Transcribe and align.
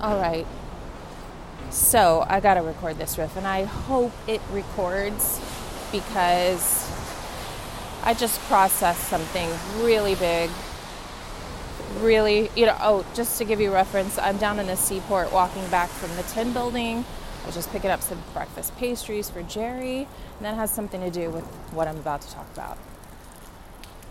All 0.00 0.16
right. 0.16 0.46
So 1.70 2.24
I 2.28 2.38
got 2.38 2.54
to 2.54 2.62
record 2.62 2.98
this 2.98 3.18
riff, 3.18 3.36
and 3.36 3.46
I 3.46 3.64
hope 3.64 4.12
it 4.28 4.40
records 4.52 5.40
because 5.90 6.88
I 8.04 8.14
just 8.14 8.40
processed 8.42 9.08
something 9.08 9.50
really 9.80 10.14
big. 10.14 10.50
Really, 11.98 12.48
you 12.54 12.66
know, 12.66 12.76
oh, 12.80 13.04
just 13.14 13.38
to 13.38 13.44
give 13.44 13.60
you 13.60 13.72
reference, 13.72 14.18
I'm 14.18 14.36
down 14.36 14.60
in 14.60 14.68
the 14.68 14.76
seaport 14.76 15.32
walking 15.32 15.66
back 15.68 15.88
from 15.88 16.14
the 16.14 16.22
Tin 16.22 16.52
Building. 16.52 17.04
I 17.42 17.46
was 17.46 17.56
just 17.56 17.72
picking 17.72 17.90
up 17.90 18.00
some 18.00 18.22
breakfast 18.32 18.76
pastries 18.76 19.28
for 19.28 19.42
Jerry, 19.42 20.06
and 20.36 20.42
that 20.42 20.54
has 20.54 20.70
something 20.70 21.00
to 21.00 21.10
do 21.10 21.28
with 21.30 21.44
what 21.72 21.88
I'm 21.88 21.96
about 21.96 22.20
to 22.20 22.32
talk 22.32 22.46
about. 22.52 22.78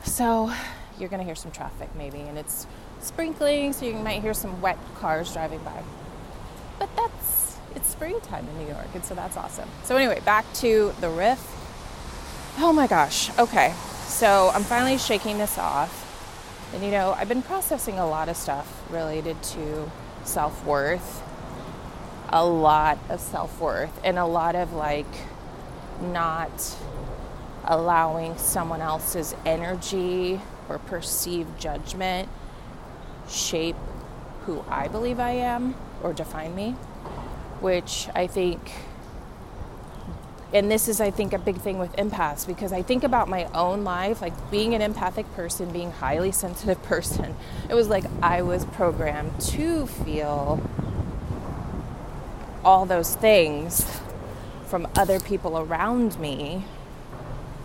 So, 0.03 0.51
you're 0.99 1.09
going 1.09 1.19
to 1.19 1.25
hear 1.25 1.35
some 1.35 1.51
traffic 1.51 1.89
maybe, 1.95 2.19
and 2.19 2.37
it's 2.37 2.67
sprinkling, 2.99 3.73
so 3.73 3.85
you 3.85 3.93
might 3.93 4.21
hear 4.21 4.33
some 4.33 4.61
wet 4.61 4.77
cars 4.95 5.33
driving 5.33 5.59
by. 5.59 5.83
But 6.79 6.89
that's, 6.95 7.57
it's 7.75 7.89
springtime 7.89 8.47
in 8.47 8.57
New 8.59 8.67
York, 8.67 8.87
and 8.93 9.03
so 9.03 9.15
that's 9.15 9.37
awesome. 9.37 9.69
So, 9.83 9.95
anyway, 9.95 10.19
back 10.21 10.51
to 10.55 10.93
the 11.01 11.09
riff. 11.09 11.41
Oh 12.59 12.73
my 12.73 12.87
gosh, 12.87 13.29
okay. 13.37 13.73
So, 14.05 14.51
I'm 14.53 14.63
finally 14.63 14.97
shaking 14.97 15.37
this 15.37 15.57
off. 15.57 16.05
And 16.73 16.83
you 16.83 16.91
know, 16.91 17.13
I've 17.13 17.29
been 17.29 17.43
processing 17.43 17.97
a 17.97 18.07
lot 18.07 18.27
of 18.29 18.35
stuff 18.35 18.83
related 18.91 19.41
to 19.43 19.89
self 20.23 20.65
worth, 20.65 21.23
a 22.29 22.45
lot 22.45 22.97
of 23.09 23.21
self 23.21 23.59
worth, 23.61 23.99
and 24.03 24.17
a 24.17 24.25
lot 24.25 24.55
of 24.55 24.73
like 24.73 25.05
not 26.01 26.75
allowing 27.63 28.37
someone 28.37 28.81
else's 28.81 29.35
energy 29.45 30.41
or 30.69 30.77
perceived 30.79 31.59
judgment 31.59 32.29
shape 33.29 33.75
who 34.45 34.63
I 34.69 34.87
believe 34.87 35.19
I 35.19 35.31
am 35.31 35.75
or 36.01 36.13
define 36.13 36.55
me, 36.55 36.71
which 37.59 38.07
I 38.15 38.27
think, 38.27 38.71
and 40.53 40.71
this 40.71 40.87
is, 40.87 41.01
I 41.01 41.11
think, 41.11 41.33
a 41.33 41.39
big 41.39 41.57
thing 41.57 41.77
with 41.79 41.93
empaths 41.97 42.47
because 42.47 42.71
I 42.71 42.81
think 42.81 43.03
about 43.03 43.27
my 43.27 43.45
own 43.53 43.83
life, 43.83 44.21
like 44.21 44.49
being 44.49 44.73
an 44.73 44.81
empathic 44.81 45.31
person, 45.33 45.71
being 45.71 45.91
highly 45.91 46.31
sensitive 46.31 46.81
person. 46.91 47.35
It 47.69 47.73
was 47.73 47.89
like 47.89 48.05
I 48.21 48.41
was 48.41 48.65
programmed 48.65 49.39
to 49.41 49.87
feel 49.87 50.61
all 52.63 52.85
those 52.85 53.15
things 53.15 53.85
from 54.65 54.87
other 54.95 55.19
people 55.19 55.57
around 55.57 56.19
me. 56.19 56.65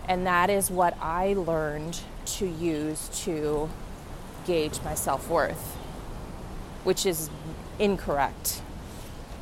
And 0.07 0.25
that 0.27 0.49
is 0.49 0.69
what 0.69 0.97
I 1.01 1.33
learned 1.33 1.99
to 2.25 2.45
use 2.45 3.09
to 3.23 3.69
gauge 4.45 4.79
my 4.83 4.93
self 4.93 5.29
worth, 5.29 5.75
which 6.83 7.05
is 7.05 7.29
incorrect. 7.79 8.61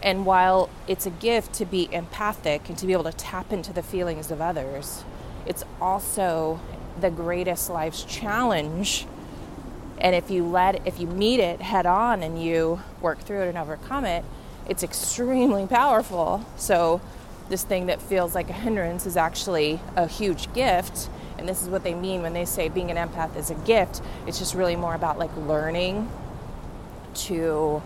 And 0.01 0.25
while 0.25 0.69
it's 0.87 1.05
a 1.05 1.11
gift 1.11 1.53
to 1.53 1.65
be 1.65 1.87
empathic 1.93 2.69
and 2.69 2.77
to 2.77 2.87
be 2.87 2.93
able 2.93 3.03
to 3.03 3.13
tap 3.13 3.53
into 3.53 3.71
the 3.71 3.83
feelings 3.83 4.31
of 4.31 4.41
others, 4.41 5.03
it's 5.45 5.63
also 5.79 6.59
the 6.99 7.11
greatest 7.11 7.69
life's 7.69 8.03
challenge. 8.03 9.05
And 9.99 10.15
if 10.15 10.31
you 10.31 10.43
let 10.43 10.85
if 10.87 10.99
you 10.99 11.07
meet 11.07 11.39
it 11.39 11.61
head 11.61 11.85
on 11.85 12.23
and 12.23 12.41
you 12.41 12.81
work 13.01 13.19
through 13.19 13.43
it 13.43 13.49
and 13.49 13.57
overcome 13.57 14.05
it, 14.05 14.25
it's 14.67 14.83
extremely 14.83 15.67
powerful. 15.67 16.45
So 16.57 17.01
this 17.49 17.63
thing 17.63 17.85
that 17.87 18.01
feels 18.01 18.33
like 18.33 18.49
a 18.49 18.53
hindrance 18.53 19.05
is 19.05 19.17
actually 19.17 19.79
a 19.95 20.07
huge 20.07 20.51
gift 20.53 21.09
and 21.41 21.49
this 21.49 21.63
is 21.63 21.69
what 21.69 21.83
they 21.83 21.95
mean 21.95 22.21
when 22.21 22.33
they 22.33 22.45
say 22.45 22.69
being 22.69 22.91
an 22.91 22.97
empath 22.97 23.35
is 23.35 23.49
a 23.49 23.55
gift. 23.55 23.99
It's 24.27 24.37
just 24.37 24.53
really 24.53 24.75
more 24.75 24.93
about 24.93 25.17
like 25.17 25.35
learning 25.35 26.07
to 27.15 27.81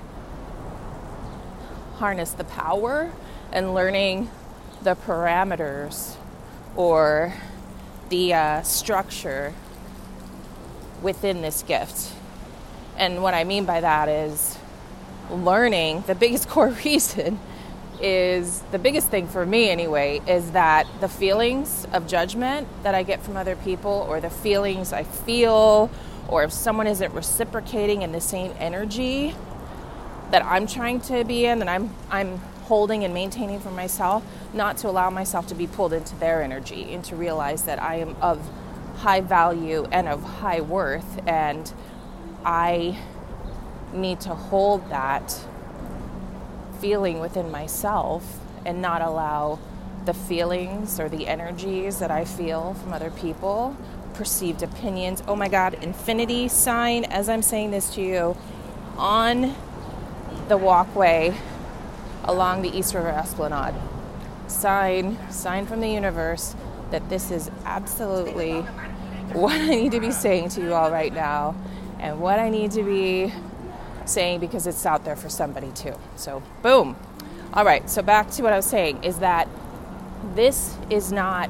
harness 1.95 2.31
the 2.31 2.43
power 2.43 3.13
and 3.53 3.73
learning 3.73 4.29
the 4.83 4.95
parameters 4.95 6.17
or 6.75 7.33
the 8.09 8.33
uh, 8.33 8.61
structure 8.63 9.53
within 11.01 11.41
this 11.41 11.63
gift. 11.63 12.11
And 12.97 13.23
what 13.23 13.33
i 13.33 13.45
mean 13.45 13.63
by 13.63 13.79
that 13.79 14.09
is 14.09 14.57
learning 15.31 16.03
the 16.07 16.15
biggest 16.15 16.49
core 16.49 16.75
reason 16.83 17.39
is 18.01 18.61
the 18.71 18.79
biggest 18.79 19.09
thing 19.09 19.27
for 19.27 19.45
me 19.45 19.69
anyway 19.69 20.21
is 20.27 20.51
that 20.51 20.87
the 20.99 21.07
feelings 21.07 21.87
of 21.93 22.07
judgment 22.07 22.67
that 22.83 22.95
I 22.95 23.03
get 23.03 23.21
from 23.21 23.37
other 23.37 23.55
people 23.55 24.05
or 24.09 24.19
the 24.19 24.29
feelings 24.29 24.93
I 24.93 25.03
feel 25.03 25.89
or 26.27 26.43
if 26.43 26.51
someone 26.51 26.87
isn't 26.87 27.13
reciprocating 27.13 28.01
in 28.01 28.11
the 28.11 28.21
same 28.21 28.53
energy 28.59 29.35
that 30.31 30.43
I'm 30.43 30.67
trying 30.67 30.99
to 31.01 31.23
be 31.23 31.45
in 31.45 31.59
that 31.59 31.67
I'm 31.67 31.93
I'm 32.09 32.37
holding 32.65 33.03
and 33.03 33.13
maintaining 33.13 33.59
for 33.59 33.71
myself 33.71 34.23
not 34.53 34.77
to 34.77 34.89
allow 34.89 35.09
myself 35.09 35.47
to 35.47 35.55
be 35.55 35.67
pulled 35.67 35.93
into 35.93 36.15
their 36.15 36.41
energy 36.41 36.93
and 36.93 37.03
to 37.05 37.15
realize 37.15 37.63
that 37.63 37.81
I 37.81 37.95
am 37.95 38.15
of 38.21 38.41
high 38.97 39.21
value 39.21 39.85
and 39.91 40.07
of 40.07 40.23
high 40.23 40.61
worth 40.61 41.19
and 41.27 41.71
I 42.43 42.97
need 43.93 44.19
to 44.21 44.33
hold 44.33 44.89
that 44.89 45.39
feeling 46.85 47.19
within 47.19 47.49
myself 47.49 48.37
and 48.63 48.79
not 48.79 49.01
allow 49.01 49.57
the 50.05 50.13
feelings 50.13 50.99
or 50.99 51.09
the 51.09 51.27
energies 51.27 51.97
that 51.97 52.11
I 52.11 52.25
feel 52.25 52.75
from 52.75 52.93
other 52.93 53.09
people, 53.09 53.75
perceived 54.13 54.61
opinions. 54.61 55.23
Oh 55.27 55.35
my 55.35 55.47
God, 55.47 55.73
infinity 55.81 56.47
sign 56.47 57.03
as 57.05 57.27
I'm 57.27 57.41
saying 57.41 57.71
this 57.71 57.95
to 57.95 58.03
you 58.03 58.37
on 58.99 59.55
the 60.47 60.57
walkway 60.57 61.35
along 62.23 62.61
the 62.61 62.69
East 62.69 62.93
River 62.93 63.09
Esplanade. 63.09 63.73
Sign, 64.45 65.17
sign 65.31 65.65
from 65.65 65.79
the 65.79 65.89
universe 65.89 66.55
that 66.91 67.09
this 67.09 67.31
is 67.31 67.49
absolutely 67.65 68.61
what 69.33 69.59
I 69.59 69.69
need 69.69 69.93
to 69.93 69.99
be 69.99 70.11
saying 70.11 70.49
to 70.49 70.61
you 70.61 70.75
all 70.75 70.91
right 70.91 71.11
now 71.11 71.55
and 71.99 72.19
what 72.19 72.37
I 72.37 72.51
need 72.51 72.69
to 72.73 72.83
be 72.83 73.33
saying 74.05 74.39
because 74.39 74.67
it's 74.67 74.85
out 74.85 75.05
there 75.05 75.15
for 75.15 75.29
somebody 75.29 75.71
too. 75.71 75.95
So, 76.15 76.41
boom. 76.61 76.95
All 77.53 77.65
right, 77.65 77.89
so 77.89 78.01
back 78.01 78.29
to 78.31 78.43
what 78.43 78.53
I 78.53 78.57
was 78.57 78.65
saying 78.65 79.03
is 79.03 79.19
that 79.19 79.47
this 80.35 80.75
is 80.89 81.11
not 81.11 81.49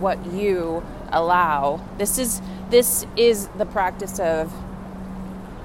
what 0.00 0.24
you 0.32 0.84
allow. 1.10 1.80
This 1.98 2.18
is 2.18 2.40
this 2.70 3.06
is 3.16 3.46
the 3.58 3.66
practice 3.66 4.18
of 4.18 4.52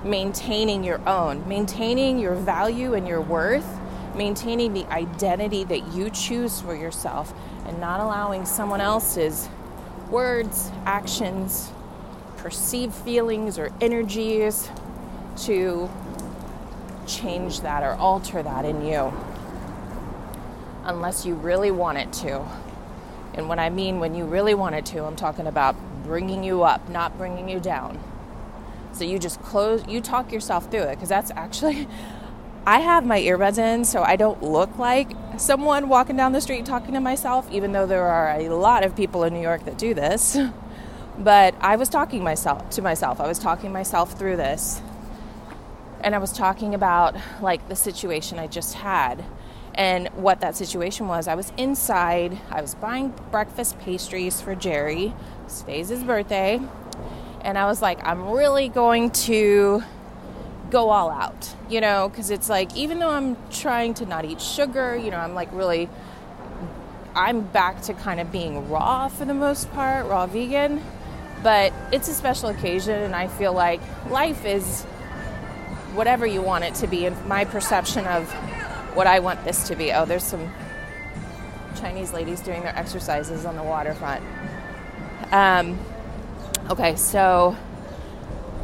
maintaining 0.04 0.84
your 0.84 1.08
own, 1.08 1.48
maintaining 1.48 2.20
your 2.20 2.36
value 2.36 2.94
and 2.94 3.08
your 3.08 3.22
worth, 3.22 3.68
maintaining 4.16 4.74
the 4.74 4.86
identity 4.92 5.64
that 5.64 5.94
you 5.94 6.10
choose 6.10 6.62
for 6.62 6.76
yourself 6.76 7.34
and 7.66 7.80
not 7.80 8.00
allowing 8.00 8.46
someone 8.46 8.82
else's 8.82 9.50
words, 10.10 10.72
actions, 10.86 11.72
perceived 12.38 12.94
feelings 12.94 13.58
or 13.58 13.72
energies 13.82 14.70
to 15.38 15.90
change 17.08 17.62
that 17.62 17.84
or 17.84 17.94
alter 17.94 18.42
that 18.42 18.66
in 18.66 18.86
you 18.86 19.14
unless 20.84 21.26
you 21.26 21.36
really 21.36 21.72
want 21.72 21.98
it 21.98 22.12
to. 22.14 22.46
And 23.34 23.48
what 23.48 23.60
I 23.60 23.70
mean 23.70 24.00
when 24.00 24.16
you 24.16 24.26
really 24.26 24.54
want 24.54 24.76
it 24.76 24.86
to, 24.88 25.04
I'm 25.04 25.16
talking 25.16 25.48
about 25.48 25.76
bringing 26.04 26.44
you 26.44 26.64
up, 26.64 26.90
not 26.90 27.18
bringing 27.18 27.48
you 27.48 27.60
down. 27.60 28.00
So 28.94 29.06
you 29.06 29.20
just 29.20 29.42
close, 29.42 29.86
you 29.88 30.02
talk 30.02 30.32
yourself 30.32 30.70
through 30.70 30.84
it 30.84 30.96
because 30.96 31.10
that's 31.10 31.32
actually, 31.32 31.88
I 32.66 32.80
have 32.80 33.06
my 33.06 33.20
earbuds 33.20 33.58
in 33.58 33.86
so 33.86 34.04
I 34.04 34.16
don't 34.16 34.44
look 34.44 34.78
like 34.78 35.12
someone 35.38 35.90
walking 35.90 36.18
down 36.18 36.32
the 36.34 36.42
street 36.42 36.66
talking 36.66 36.94
to 36.94 37.00
myself, 37.00 37.50
even 37.52 37.72
though 37.72 37.88
there 37.88 38.04
are 38.04 38.40
a 38.40 38.50
lot 38.50 38.84
of 38.84 38.96
people 38.96 39.24
in 39.24 39.34
New 39.34 39.42
York 39.42 39.66
that 39.66 39.78
do 39.78 39.94
this. 39.94 40.38
But 41.20 41.54
I 41.60 41.76
was 41.76 41.90
talking 41.90 42.24
myself 42.24 42.70
to 42.72 42.82
myself. 42.82 43.20
I 43.20 43.28
was 43.28 43.38
talking 43.38 43.72
myself 43.72 44.18
through 44.18 44.38
this 44.38 44.82
and 46.04 46.16
I 46.16 46.18
was 46.18 46.32
talking 46.32 46.74
about 46.74 47.16
like 47.42 47.68
the 47.70 47.76
situation 47.76 48.40
I 48.40 48.48
just 48.48 48.76
had. 48.76 49.24
And 49.74 50.10
what 50.10 50.42
that 50.42 50.56
situation 50.56 51.08
was, 51.08 51.28
I 51.28 51.36
was 51.36 51.54
inside, 51.58 52.38
I 52.50 52.62
was 52.62 52.76
buying 52.76 53.14
breakfast 53.32 53.80
pastries 53.80 54.42
for 54.42 54.54
Jerry. 54.54 55.14
Today's 55.60 55.90
his 55.90 56.04
birthday. 56.04 56.60
And 57.42 57.58
I 57.58 57.66
was 57.66 57.82
like, 57.82 58.06
I'm 58.06 58.30
really 58.30 58.68
going 58.70 59.12
to 59.12 59.82
go 60.70 60.90
all 60.90 61.10
out, 61.10 61.56
you 61.70 61.82
know, 61.82 62.10
because 62.10 62.30
it's 62.30 62.50
like, 62.50 62.76
even 62.76 63.00
though 63.00 63.10
I'm 63.10 63.38
trying 63.50 63.94
to 63.96 64.06
not 64.06 64.26
eat 64.26 64.42
sugar, 64.42 64.96
you 64.96 65.10
know, 65.10 65.18
I'm 65.18 65.34
like 65.34 65.52
really, 65.54 65.90
I'm 67.16 67.42
back 67.42 67.82
to 67.84 67.94
kind 67.94 68.20
of 68.20 68.32
being 68.32 68.70
raw 68.70 69.08
for 69.08 69.26
the 69.26 69.34
most 69.34 69.72
part, 69.72 70.06
raw 70.08 70.28
vegan. 70.28 70.84
But 71.44 71.74
it's 71.92 72.08
a 72.08 72.14
special 72.14 72.50
occasion, 72.50 73.00
and 73.00 73.16
I 73.16 73.28
feel 73.28 73.54
like 73.54 73.82
life 74.10 74.46
is 74.46 74.86
whatever 75.94 76.26
you 76.26 76.42
want 76.42 76.64
it 76.64 76.76
to 76.76 76.88
be, 76.88 77.06
and 77.06 77.26
my 77.26 77.46
perception 77.46 78.06
of 78.06 78.30
what 78.96 79.08
I 79.08 79.20
want 79.20 79.44
this 79.44 79.68
to 79.68 79.76
be. 79.76 79.92
Oh, 79.92 80.06
there's 80.06 80.24
some 80.24 80.52
Chinese 81.76 82.14
ladies 82.14 82.42
doing 82.42 82.62
their 82.62 82.76
exercises 82.76 83.46
on 83.46 83.56
the 83.56 83.64
waterfront. 83.64 84.24
Um, 85.32 85.80
okay, 86.70 86.96
so 86.96 87.56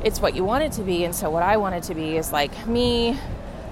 it's 0.03 0.19
what 0.19 0.35
you 0.35 0.43
want 0.43 0.63
it 0.63 0.73
to 0.73 0.83
be, 0.83 1.03
and 1.03 1.15
so 1.15 1.29
what 1.29 1.43
I 1.43 1.57
want 1.57 1.75
it 1.75 1.83
to 1.83 1.95
be 1.95 2.17
is 2.17 2.31
like 2.31 2.67
me 2.67 3.17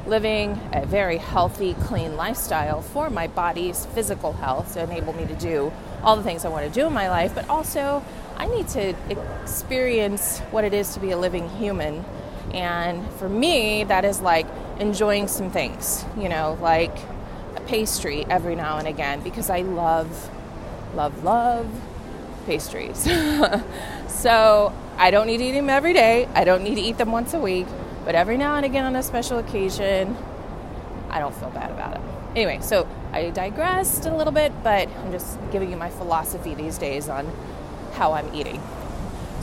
living 0.07 0.59
a 0.71 0.85
very 0.85 1.17
healthy, 1.17 1.73
clean 1.73 2.15
lifestyle 2.15 2.81
for 2.81 3.09
my 3.09 3.27
body's 3.27 3.85
physical 3.87 4.33
health 4.33 4.73
to 4.73 4.83
enable 4.83 5.13
me 5.13 5.25
to 5.25 5.35
do 5.35 5.71
all 6.03 6.15
the 6.15 6.23
things 6.23 6.45
I 6.45 6.49
want 6.49 6.65
to 6.65 6.71
do 6.71 6.85
in 6.85 6.93
my 6.93 7.09
life, 7.09 7.33
but 7.33 7.49
also 7.49 8.03
I 8.37 8.47
need 8.47 8.67
to 8.69 8.93
experience 9.09 10.39
what 10.51 10.63
it 10.63 10.73
is 10.73 10.93
to 10.93 10.99
be 10.99 11.11
a 11.11 11.17
living 11.17 11.49
human. 11.49 12.05
And 12.53 13.09
for 13.13 13.27
me, 13.27 13.83
that 13.86 14.06
is 14.06 14.21
like 14.21 14.47
enjoying 14.80 15.27
some 15.27 15.50
things, 15.50 16.06
you 16.18 16.30
know, 16.30 16.57
like 16.62 16.97
a 17.56 17.62
pastry 17.62 18.25
every 18.30 18.56
now 18.56 18.77
and 18.77 18.88
again 18.88 19.21
because 19.21 19.50
I 19.50 19.62
love, 19.62 20.30
love, 20.95 21.24
love 21.24 21.68
pastries. 22.45 22.97
so 24.07 24.74
I 24.97 25.12
don't 25.12 25.27
need 25.27 25.38
to 25.38 25.44
eat 25.45 25.51
them 25.51 25.69
every 25.69 25.94
day. 25.94 26.27
I 26.33 26.44
don't 26.44 26.63
need 26.63 26.75
to 26.75 26.81
eat 26.81 26.97
them 26.97 27.12
once 27.12 27.33
a 27.33 27.39
week. 27.39 27.68
But 28.06 28.15
every 28.15 28.38
now 28.38 28.56
and 28.56 28.65
again 28.65 28.86
on 28.86 28.95
a 28.95 29.03
special 29.03 29.39
occasion, 29.39 30.15
I 31.09 31.19
don't 31.19 31.36
feel 31.36 31.50
bad 31.50 31.71
about 31.71 31.95
it. 31.95 32.01
Anyway, 32.36 32.59
so 32.62 32.88
I 33.12 33.30
digressed 33.31 34.06
a 34.06 34.15
little 34.15 34.33
bit, 34.33 34.51
but 34.63 34.88
I'm 34.89 35.12
just 35.12 35.39
giving 35.51 35.71
you 35.71 35.77
my 35.77 35.89
philosophy 35.89 36.53
these 36.53 36.77
days 36.77 37.09
on 37.09 37.31
how 37.94 38.13
I'm 38.13 38.33
eating. 38.36 38.62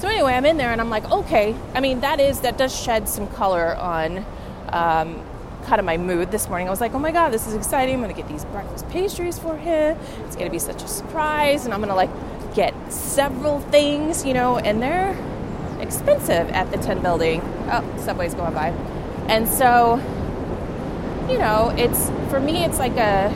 So 0.03 0.09
anyway, 0.09 0.33
I'm 0.33 0.45
in 0.47 0.57
there 0.57 0.73
and 0.73 0.81
I'm 0.81 0.91
like, 0.91 1.09
okay. 1.13 1.55
I 1.75 1.81
mean, 1.81 2.01
that 2.01 2.19
is 2.19 2.41
that 2.41 2.59
does 2.59 2.77
shed 2.77 3.09
some 3.09 3.29
color 3.29 3.77
on 3.77 4.27
um, 4.71 5.25
kind 5.63 5.79
of 5.79 5.85
my 5.85 5.97
mood 5.97 6.33
this 6.33 6.49
morning. 6.49 6.67
I 6.67 6.71
was 6.71 6.81
like, 6.81 6.93
oh 6.95 6.99
my 6.99 7.13
god, 7.13 7.29
this 7.29 7.47
is 7.47 7.55
exciting. 7.55 7.95
I'm 7.95 8.01
gonna 8.01 8.13
get 8.13 8.27
these 8.27 8.45
breakfast 8.47 8.89
pastries 8.89 9.39
for 9.39 9.57
him. 9.57 9.97
It's 10.25 10.35
gonna 10.35 10.51
be 10.51 10.59
such 10.59 10.83
a 10.83 10.89
surprise, 10.89 11.67
and 11.67 11.73
I'm 11.73 11.79
gonna 11.79 11.95
like 11.95 12.11
get 12.53 12.75
several 12.93 13.61
things, 13.61 14.27
you 14.27 14.35
know, 14.35 14.59
and 14.59 14.83
they're 14.83 15.17
expensive 15.81 16.51
at 16.51 16.73
the 16.73 16.79
Tin 16.79 17.01
Building. 17.01 17.41
Oh, 17.71 17.85
subway's 18.05 18.35
going 18.35 18.55
by. 18.55 18.71
And 19.29 19.47
so, 19.47 19.99
you 21.31 21.39
know, 21.39 21.73
it's 21.79 22.11
for 22.29 22.41
me, 22.41 22.65
it's 22.65 22.81
like 22.81 22.97
a, 22.97 23.31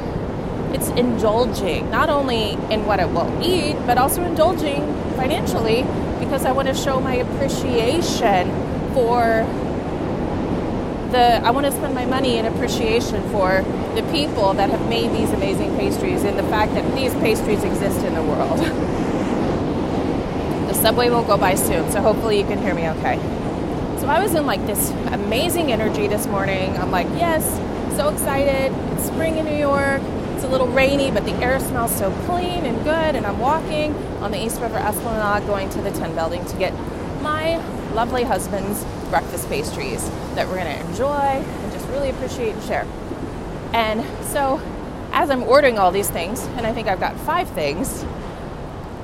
it's 0.75 0.89
indulging 0.99 1.89
not 1.93 2.11
only 2.11 2.55
in 2.73 2.87
what 2.87 2.99
I 2.99 3.05
will 3.05 3.41
eat, 3.41 3.77
but 3.87 3.99
also 3.99 4.25
indulging 4.25 4.83
financially 5.15 5.87
because 6.19 6.45
I 6.45 6.53
want 6.53 6.69
to 6.69 6.75
show 6.75 7.01
my 7.01 7.15
appreciation 7.17 8.51
for 8.95 9.47
the, 11.13 11.41
I 11.45 11.51
want 11.51 11.67
to 11.67 11.73
spend 11.73 11.95
my 11.95 12.05
money 12.07 12.39
in 12.39 12.47
appreciation 12.47 13.23
for 13.31 13.63
the 13.95 14.03
people 14.13 14.55
that 14.55 14.71
have 14.71 14.89
made 14.89 15.13
these 15.13 15.31
amazing 15.31 15.77
pastries 15.77 16.25
and 16.25 16.39
the 16.39 16.43
fact 16.45 16.75
that 16.75 16.95
these 16.95 17.13
pastries 17.15 17.63
exist 17.65 18.05
in 18.05 18.15
the 18.15 18.23
world. 18.23 18.59
The 20.69 20.75
subway 20.75 21.11
will 21.11 21.25
go 21.25 21.37
by 21.37 21.55
soon, 21.55 21.91
so 21.91 22.01
hopefully 22.01 22.39
you 22.39 22.45
can 22.47 22.59
hear 22.61 22.75
me 22.75 22.89
okay. 22.89 23.19
So 24.01 24.09
I 24.09 24.21
was 24.21 24.35
in 24.35 24.47
like 24.47 24.67
this 24.67 24.91
amazing 25.13 25.73
energy 25.73 26.07
this 26.07 26.27
morning. 26.27 26.77
I'm 26.77 26.91
like, 26.91 27.07
yes, 27.17 27.45
so 27.97 28.09
excited. 28.09 28.73
It's 28.93 29.07
spring 29.07 29.39
in 29.39 29.47
New 29.47 29.57
York. 29.57 30.03
It's 30.37 30.45
a 30.45 30.49
little 30.49 30.69
rainy, 30.69 31.11
but 31.11 31.25
the 31.25 31.33
air 31.37 31.59
smells 31.59 31.97
so 31.97 32.11
clean 32.27 32.67
and 32.67 32.77
good. 32.85 33.17
And 33.17 33.25
I'm 33.25 33.39
walking 33.39 33.95
on 34.21 34.33
the 34.33 34.45
East 34.45 34.61
River 34.61 34.77
Esplanade 34.77 35.47
going 35.47 35.71
to 35.71 35.81
the 35.81 35.91
Tin 35.93 36.15
Building 36.15 36.45
to 36.45 36.57
get 36.59 36.75
my 37.23 37.57
lovely 37.95 38.23
husband's 38.23 38.85
breakfast 39.09 39.49
pastries 39.49 40.07
that 40.35 40.47
we're 40.47 40.63
going 40.63 40.79
to 40.79 40.89
enjoy 40.91 41.09
and 41.09 41.73
just 41.73 41.89
really 41.89 42.11
appreciate 42.11 42.53
and 42.53 42.63
share. 42.65 42.87
And 43.73 44.05
so 44.27 44.61
as 45.13 45.31
I'm 45.31 45.43
ordering 45.45 45.79
all 45.79 45.91
these 45.91 46.11
things, 46.11 46.43
and 46.59 46.67
I 46.67 46.75
think 46.75 46.87
I've 46.87 47.01
got 47.01 47.19
five 47.21 47.49
things, 47.49 48.05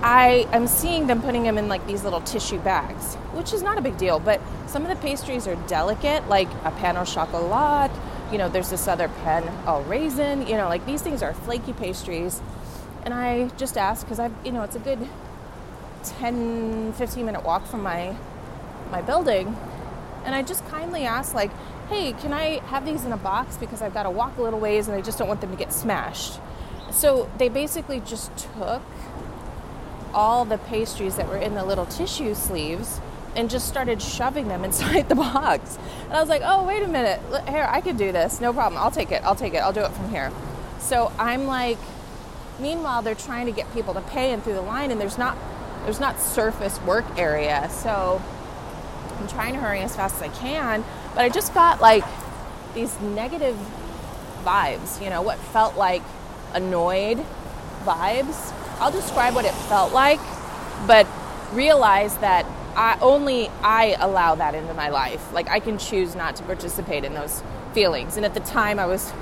I 0.02 0.46
am 0.52 0.66
seeing 0.66 1.06
them 1.06 1.22
putting 1.22 1.44
them 1.44 1.56
in 1.56 1.66
like 1.66 1.86
these 1.86 2.04
little 2.04 2.20
tissue 2.20 2.58
bags, 2.58 3.14
which 3.32 3.54
is 3.54 3.62
not 3.62 3.78
a 3.78 3.80
big 3.80 3.96
deal. 3.96 4.18
But 4.18 4.38
some 4.66 4.82
of 4.82 4.88
the 4.90 4.96
pastries 4.96 5.46
are 5.46 5.56
delicate, 5.66 6.28
like 6.28 6.48
a 6.64 6.72
pain 6.72 6.98
au 6.98 7.06
chocolat. 7.06 7.90
You 8.32 8.38
know, 8.38 8.48
there's 8.48 8.70
this 8.70 8.88
other 8.88 9.08
pen, 9.22 9.44
au 9.66 9.82
raisin. 9.82 10.46
You 10.46 10.56
know, 10.56 10.68
like 10.68 10.84
these 10.86 11.02
things 11.02 11.22
are 11.22 11.34
flaky 11.34 11.72
pastries. 11.74 12.40
And 13.04 13.12
I 13.12 13.48
just 13.58 13.76
asked 13.76 14.04
because 14.04 14.18
I've, 14.18 14.32
you 14.44 14.52
know, 14.52 14.62
it's 14.62 14.76
a 14.76 14.80
good 14.80 15.08
10, 16.04 16.94
15 16.94 17.26
minute 17.26 17.44
walk 17.44 17.66
from 17.66 17.82
my 17.82 18.16
my 18.90 19.02
building, 19.02 19.56
and 20.24 20.34
I 20.34 20.42
just 20.42 20.66
kindly 20.68 21.04
asked, 21.04 21.34
like, 21.34 21.50
hey, 21.88 22.12
can 22.12 22.32
I 22.32 22.60
have 22.66 22.84
these 22.84 23.04
in 23.04 23.12
a 23.12 23.16
box 23.16 23.56
because 23.56 23.82
I've 23.82 23.94
got 23.94 24.04
to 24.04 24.10
walk 24.10 24.36
a 24.38 24.42
little 24.42 24.60
ways 24.60 24.86
and 24.86 24.96
I 24.96 25.00
just 25.00 25.18
don't 25.18 25.28
want 25.28 25.40
them 25.40 25.50
to 25.50 25.56
get 25.56 25.72
smashed. 25.72 26.38
So 26.90 27.30
they 27.38 27.48
basically 27.48 28.00
just 28.00 28.30
took 28.36 28.82
all 30.14 30.44
the 30.44 30.58
pastries 30.58 31.16
that 31.16 31.26
were 31.28 31.38
in 31.38 31.54
the 31.54 31.64
little 31.64 31.86
tissue 31.86 32.34
sleeves 32.34 33.00
and 33.36 33.50
just 33.50 33.68
started 33.68 34.00
shoving 34.00 34.48
them 34.48 34.64
inside 34.68 35.08
the 35.08 35.14
box. 35.14 35.78
And 36.04 36.12
I 36.12 36.20
was 36.20 36.28
like, 36.28 36.42
oh, 36.44 36.66
wait 36.66 36.82
a 36.82 36.88
minute. 36.88 37.20
Here, 37.48 37.66
I 37.68 37.80
could 37.80 37.96
do 37.96 38.12
this. 38.12 38.40
No 38.40 38.52
problem. 38.52 38.80
I'll 38.80 38.90
take 38.90 39.12
it. 39.12 39.22
I'll 39.24 39.34
take 39.34 39.54
it. 39.54 39.58
I'll 39.58 39.72
do 39.72 39.82
it 39.82 39.92
from 39.92 40.10
here. 40.10 40.32
So 40.78 41.12
I'm 41.18 41.46
like, 41.46 41.78
meanwhile, 42.58 43.02
they're 43.02 43.14
trying 43.14 43.46
to 43.46 43.52
get 43.52 43.72
people 43.72 43.94
to 43.94 44.00
pay 44.00 44.32
and 44.32 44.42
through 44.42 44.54
the 44.54 44.62
line, 44.62 44.90
and 44.90 45.00
there's 45.00 45.18
not 45.18 45.36
there's 45.84 46.00
not 46.00 46.20
surface 46.20 46.80
work 46.82 47.04
area. 47.18 47.68
So 47.70 48.22
I'm 49.18 49.28
trying 49.28 49.54
to 49.54 49.60
hurry 49.60 49.80
as 49.80 49.96
fast 49.96 50.16
as 50.16 50.22
I 50.22 50.28
can, 50.28 50.84
but 51.14 51.24
I 51.24 51.28
just 51.28 51.54
got 51.54 51.80
like 51.80 52.04
these 52.74 52.98
negative 53.00 53.56
vibes, 54.44 55.02
you 55.02 55.10
know, 55.10 55.22
what 55.22 55.38
felt 55.38 55.76
like 55.76 56.02
annoyed 56.54 57.24
vibes 57.84 58.52
I'll 58.82 58.90
describe 58.90 59.36
what 59.36 59.44
it 59.44 59.54
felt 59.54 59.92
like, 59.92 60.18
but 60.88 61.06
realize 61.52 62.16
that 62.18 62.41
I 62.74 62.98
only 63.00 63.48
I 63.62 63.96
allow 64.00 64.34
that 64.36 64.54
into 64.54 64.74
my 64.74 64.88
life. 64.88 65.32
Like 65.32 65.48
I 65.48 65.60
can 65.60 65.78
choose 65.78 66.14
not 66.14 66.36
to 66.36 66.42
participate 66.44 67.04
in 67.04 67.14
those 67.14 67.42
feelings. 67.72 68.16
And 68.16 68.24
at 68.24 68.34
the 68.34 68.40
time 68.40 68.78
I 68.78 68.86
was 68.86 69.12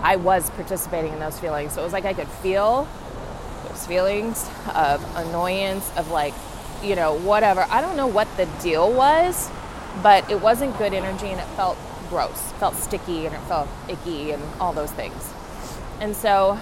I 0.00 0.16
was 0.16 0.50
participating 0.50 1.12
in 1.12 1.18
those 1.18 1.38
feelings. 1.38 1.72
So 1.72 1.80
it 1.80 1.84
was 1.84 1.92
like 1.92 2.04
I 2.04 2.14
could 2.14 2.28
feel 2.28 2.88
those 3.68 3.86
feelings 3.86 4.48
of 4.74 5.04
annoyance, 5.16 5.90
of 5.96 6.10
like, 6.10 6.34
you 6.82 6.96
know, 6.96 7.14
whatever. 7.14 7.66
I 7.70 7.80
don't 7.80 7.96
know 7.96 8.06
what 8.06 8.28
the 8.36 8.46
deal 8.62 8.92
was, 8.92 9.50
but 10.02 10.28
it 10.30 10.40
wasn't 10.40 10.76
good 10.78 10.94
energy 10.94 11.26
and 11.26 11.40
it 11.40 11.46
felt 11.56 11.76
gross, 12.08 12.52
felt 12.58 12.74
sticky 12.74 13.26
and 13.26 13.34
it 13.34 13.40
felt 13.42 13.68
icky 13.88 14.30
and 14.30 14.42
all 14.60 14.72
those 14.72 14.92
things. 14.92 15.32
And 16.00 16.14
so 16.16 16.58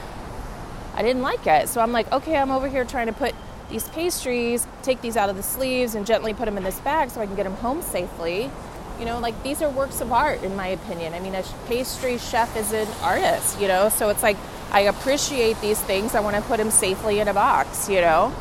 I 0.94 1.02
didn't 1.02 1.22
like 1.22 1.46
it. 1.46 1.68
So 1.68 1.80
I'm 1.80 1.92
like, 1.92 2.10
okay, 2.12 2.36
I'm 2.36 2.50
over 2.50 2.68
here 2.68 2.84
trying 2.84 3.06
to 3.06 3.12
put 3.12 3.34
these 3.70 3.88
pastries, 3.88 4.66
take 4.82 5.00
these 5.00 5.16
out 5.16 5.28
of 5.28 5.36
the 5.36 5.42
sleeves, 5.42 5.94
and 5.94 6.06
gently 6.06 6.32
put 6.34 6.44
them 6.44 6.56
in 6.56 6.64
this 6.64 6.78
bag 6.80 7.10
so 7.10 7.20
I 7.20 7.26
can 7.26 7.34
get 7.34 7.44
them 7.44 7.54
home 7.56 7.82
safely. 7.82 8.50
You 8.98 9.04
know, 9.04 9.18
like 9.18 9.42
these 9.42 9.60
are 9.60 9.68
works 9.68 10.00
of 10.00 10.12
art, 10.12 10.42
in 10.42 10.56
my 10.56 10.68
opinion. 10.68 11.12
I 11.12 11.20
mean, 11.20 11.34
a 11.34 11.42
pastry 11.66 12.16
chef 12.16 12.56
is 12.56 12.72
an 12.72 12.88
artist, 13.02 13.60
you 13.60 13.68
know, 13.68 13.88
so 13.88 14.08
it's 14.08 14.22
like 14.22 14.36
I 14.72 14.80
appreciate 14.80 15.60
these 15.60 15.80
things. 15.80 16.14
I 16.14 16.20
want 16.20 16.36
to 16.36 16.42
put 16.42 16.56
them 16.56 16.70
safely 16.70 17.20
in 17.20 17.28
a 17.28 17.34
box, 17.34 17.88
you 17.88 18.00
know. 18.00 18.34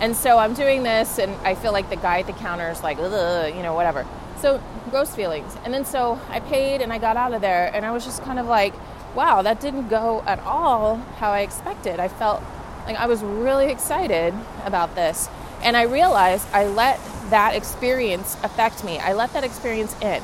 And 0.00 0.16
so 0.16 0.38
I'm 0.38 0.54
doing 0.54 0.82
this, 0.82 1.18
and 1.18 1.30
I 1.46 1.54
feel 1.54 1.72
like 1.72 1.88
the 1.88 1.96
guy 1.96 2.20
at 2.20 2.26
the 2.26 2.32
counter 2.32 2.68
is 2.70 2.82
like, 2.82 2.96
you 2.98 3.62
know, 3.62 3.74
whatever. 3.74 4.04
So 4.38 4.60
gross 4.90 5.14
feelings. 5.14 5.56
And 5.64 5.72
then 5.72 5.84
so 5.84 6.18
I 6.28 6.40
paid 6.40 6.80
and 6.80 6.92
I 6.92 6.98
got 6.98 7.16
out 7.16 7.32
of 7.32 7.40
there, 7.40 7.70
and 7.72 7.86
I 7.86 7.92
was 7.92 8.04
just 8.04 8.22
kind 8.24 8.40
of 8.40 8.46
like, 8.46 8.74
wow, 9.14 9.42
that 9.42 9.60
didn't 9.60 9.88
go 9.88 10.24
at 10.26 10.40
all 10.40 10.96
how 11.18 11.30
I 11.30 11.40
expected. 11.42 12.00
I 12.00 12.08
felt 12.08 12.42
like 12.86 12.96
I 12.96 13.06
was 13.06 13.22
really 13.22 13.70
excited 13.70 14.34
about 14.64 14.94
this. 14.94 15.28
And 15.62 15.76
I 15.76 15.82
realized 15.82 16.46
I 16.52 16.66
let 16.66 17.00
that 17.30 17.54
experience 17.54 18.36
affect 18.42 18.84
me. 18.84 18.98
I 18.98 19.12
let 19.12 19.32
that 19.34 19.44
experience 19.44 19.94
in. 20.00 20.22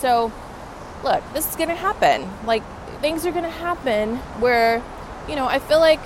So, 0.00 0.32
look, 1.04 1.22
this 1.32 1.48
is 1.48 1.56
going 1.56 1.68
to 1.68 1.74
happen. 1.76 2.28
Like, 2.44 2.62
things 3.00 3.24
are 3.24 3.30
going 3.30 3.44
to 3.44 3.50
happen 3.50 4.16
where, 4.40 4.82
you 5.28 5.36
know, 5.36 5.46
I 5.46 5.58
feel 5.60 5.78
like 5.78 6.00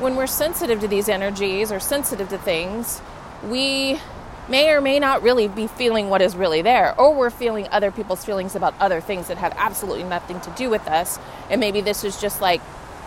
when 0.00 0.16
we're 0.16 0.26
sensitive 0.26 0.80
to 0.80 0.88
these 0.88 1.08
energies 1.08 1.70
or 1.70 1.78
sensitive 1.80 2.28
to 2.30 2.38
things, 2.38 3.00
we 3.44 4.00
may 4.48 4.70
or 4.70 4.80
may 4.80 4.98
not 4.98 5.22
really 5.22 5.46
be 5.46 5.66
feeling 5.66 6.08
what 6.08 6.22
is 6.22 6.34
really 6.34 6.62
there, 6.62 6.98
or 6.98 7.14
we're 7.14 7.30
feeling 7.30 7.68
other 7.70 7.90
people's 7.90 8.24
feelings 8.24 8.56
about 8.56 8.74
other 8.80 9.00
things 9.00 9.28
that 9.28 9.36
have 9.36 9.54
absolutely 9.58 10.04
nothing 10.04 10.40
to 10.40 10.50
do 10.50 10.70
with 10.70 10.86
us. 10.88 11.18
And 11.50 11.60
maybe 11.60 11.80
this 11.80 12.02
is 12.02 12.20
just 12.20 12.40
like 12.40 12.60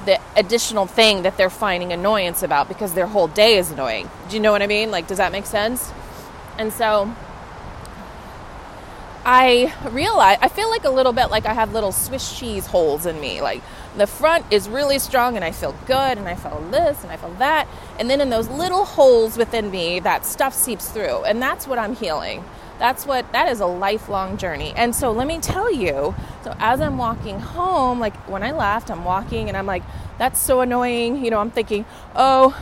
the 0.05 0.19
additional 0.35 0.85
thing 0.85 1.23
that 1.23 1.37
they're 1.37 1.49
finding 1.49 1.93
annoyance 1.93 2.43
about 2.43 2.67
because 2.67 2.93
their 2.93 3.07
whole 3.07 3.27
day 3.27 3.57
is 3.57 3.71
annoying. 3.71 4.09
Do 4.29 4.35
you 4.35 4.41
know 4.41 4.51
what 4.51 4.61
I 4.61 4.67
mean? 4.67 4.91
Like, 4.91 5.07
does 5.07 5.17
that 5.17 5.31
make 5.31 5.45
sense? 5.45 5.91
And 6.57 6.73
so 6.73 7.13
I 9.23 9.71
realize 9.91 10.39
I 10.41 10.47
feel 10.47 10.69
like 10.69 10.83
a 10.83 10.89
little 10.89 11.13
bit 11.13 11.29
like 11.29 11.45
I 11.45 11.53
have 11.53 11.73
little 11.73 11.91
Swiss 11.91 12.37
cheese 12.37 12.65
holes 12.65 13.05
in 13.05 13.19
me. 13.21 13.41
Like 13.41 13.61
the 13.95 14.07
front 14.07 14.45
is 14.51 14.67
really 14.67 14.97
strong 14.97 15.35
and 15.35 15.45
I 15.45 15.51
feel 15.51 15.75
good 15.85 16.17
and 16.17 16.27
I 16.27 16.35
feel 16.35 16.59
this 16.71 17.03
and 17.03 17.11
I 17.11 17.17
feel 17.17 17.33
that. 17.35 17.67
And 17.99 18.09
then 18.09 18.19
in 18.19 18.29
those 18.29 18.47
little 18.49 18.85
holes 18.85 19.37
within 19.37 19.69
me, 19.69 19.99
that 19.99 20.25
stuff 20.25 20.55
seeps 20.55 20.89
through. 20.89 21.23
And 21.25 21.41
that's 21.41 21.67
what 21.67 21.77
I'm 21.77 21.95
healing. 21.95 22.43
That's 22.81 23.05
what 23.05 23.31
that 23.31 23.47
is 23.49 23.59
a 23.59 23.67
lifelong 23.67 24.37
journey. 24.37 24.73
And 24.75 24.95
so 24.95 25.11
let 25.11 25.27
me 25.27 25.37
tell 25.37 25.71
you, 25.71 26.15
so 26.43 26.55
as 26.57 26.81
I'm 26.81 26.97
walking 26.97 27.39
home, 27.39 27.99
like 27.99 28.15
when 28.27 28.41
I 28.41 28.53
left, 28.53 28.89
I'm 28.89 29.05
walking 29.05 29.49
and 29.49 29.55
I'm 29.55 29.67
like, 29.67 29.83
that's 30.17 30.39
so 30.39 30.61
annoying. 30.61 31.23
You 31.23 31.29
know, 31.29 31.37
I'm 31.37 31.51
thinking, 31.51 31.85
oh, 32.15 32.57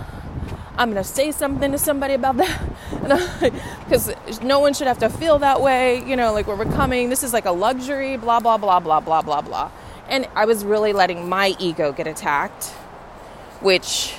I'm 0.77 0.89
gonna 0.89 1.05
say 1.05 1.31
something 1.31 1.71
to 1.71 1.77
somebody 1.77 2.15
about 2.15 2.35
that. 2.35 2.61
because 3.85 4.13
no 4.41 4.59
one 4.59 4.73
should 4.73 4.87
have 4.87 4.97
to 4.97 5.09
feel 5.09 5.39
that 5.39 5.61
way. 5.61 6.03
You 6.05 6.17
know, 6.17 6.33
like 6.33 6.47
where 6.47 6.57
we're 6.57 6.65
coming, 6.65 7.07
this 7.07 7.23
is 7.23 7.31
like 7.31 7.45
a 7.45 7.51
luxury, 7.51 8.17
blah, 8.17 8.41
blah, 8.41 8.57
blah, 8.57 8.81
blah, 8.81 8.99
blah, 8.99 9.21
blah, 9.21 9.39
blah. 9.39 9.71
And 10.09 10.27
I 10.35 10.43
was 10.43 10.65
really 10.65 10.91
letting 10.91 11.29
my 11.29 11.55
ego 11.59 11.93
get 11.93 12.07
attacked, 12.07 12.65
which 13.61 14.15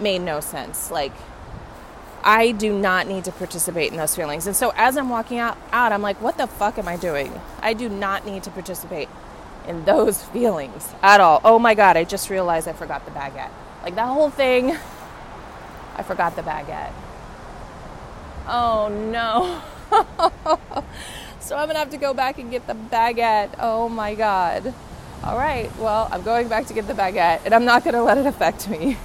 made 0.00 0.22
no 0.22 0.40
sense. 0.40 0.90
Like, 0.90 1.12
I 2.22 2.52
do 2.52 2.78
not 2.78 3.06
need 3.06 3.24
to 3.24 3.32
participate 3.32 3.90
in 3.90 3.96
those 3.96 4.14
feelings. 4.14 4.46
And 4.46 4.54
so 4.54 4.72
as 4.76 4.96
I'm 4.96 5.08
walking 5.08 5.38
out, 5.38 5.56
out, 5.72 5.92
I'm 5.92 6.02
like, 6.02 6.20
what 6.20 6.36
the 6.36 6.46
fuck 6.46 6.78
am 6.78 6.88
I 6.88 6.96
doing? 6.96 7.32
I 7.60 7.72
do 7.72 7.88
not 7.88 8.26
need 8.26 8.42
to 8.44 8.50
participate 8.50 9.08
in 9.66 9.84
those 9.84 10.22
feelings 10.32 10.88
at 11.02 11.20
all. 11.20 11.40
Oh 11.44 11.58
my 11.58 11.74
God, 11.74 11.96
I 11.96 12.04
just 12.04 12.30
realized 12.30 12.68
I 12.68 12.72
forgot 12.72 13.04
the 13.04 13.10
baguette. 13.12 13.50
Like 13.82 13.94
that 13.94 14.06
whole 14.06 14.30
thing, 14.30 14.76
I 15.96 16.02
forgot 16.02 16.36
the 16.36 16.42
baguette. 16.42 16.92
Oh 18.46 18.88
no. 18.88 19.62
so 21.40 21.56
I'm 21.56 21.66
gonna 21.66 21.78
have 21.78 21.90
to 21.90 21.96
go 21.96 22.12
back 22.14 22.38
and 22.38 22.50
get 22.50 22.66
the 22.66 22.74
baguette. 22.74 23.54
Oh 23.58 23.88
my 23.88 24.14
God. 24.14 24.74
All 25.22 25.36
right, 25.36 25.74
well, 25.76 26.08
I'm 26.10 26.22
going 26.22 26.48
back 26.48 26.66
to 26.66 26.74
get 26.74 26.86
the 26.86 26.94
baguette 26.94 27.40
and 27.44 27.54
I'm 27.54 27.64
not 27.64 27.84
gonna 27.84 28.02
let 28.02 28.18
it 28.18 28.26
affect 28.26 28.68
me. 28.68 28.98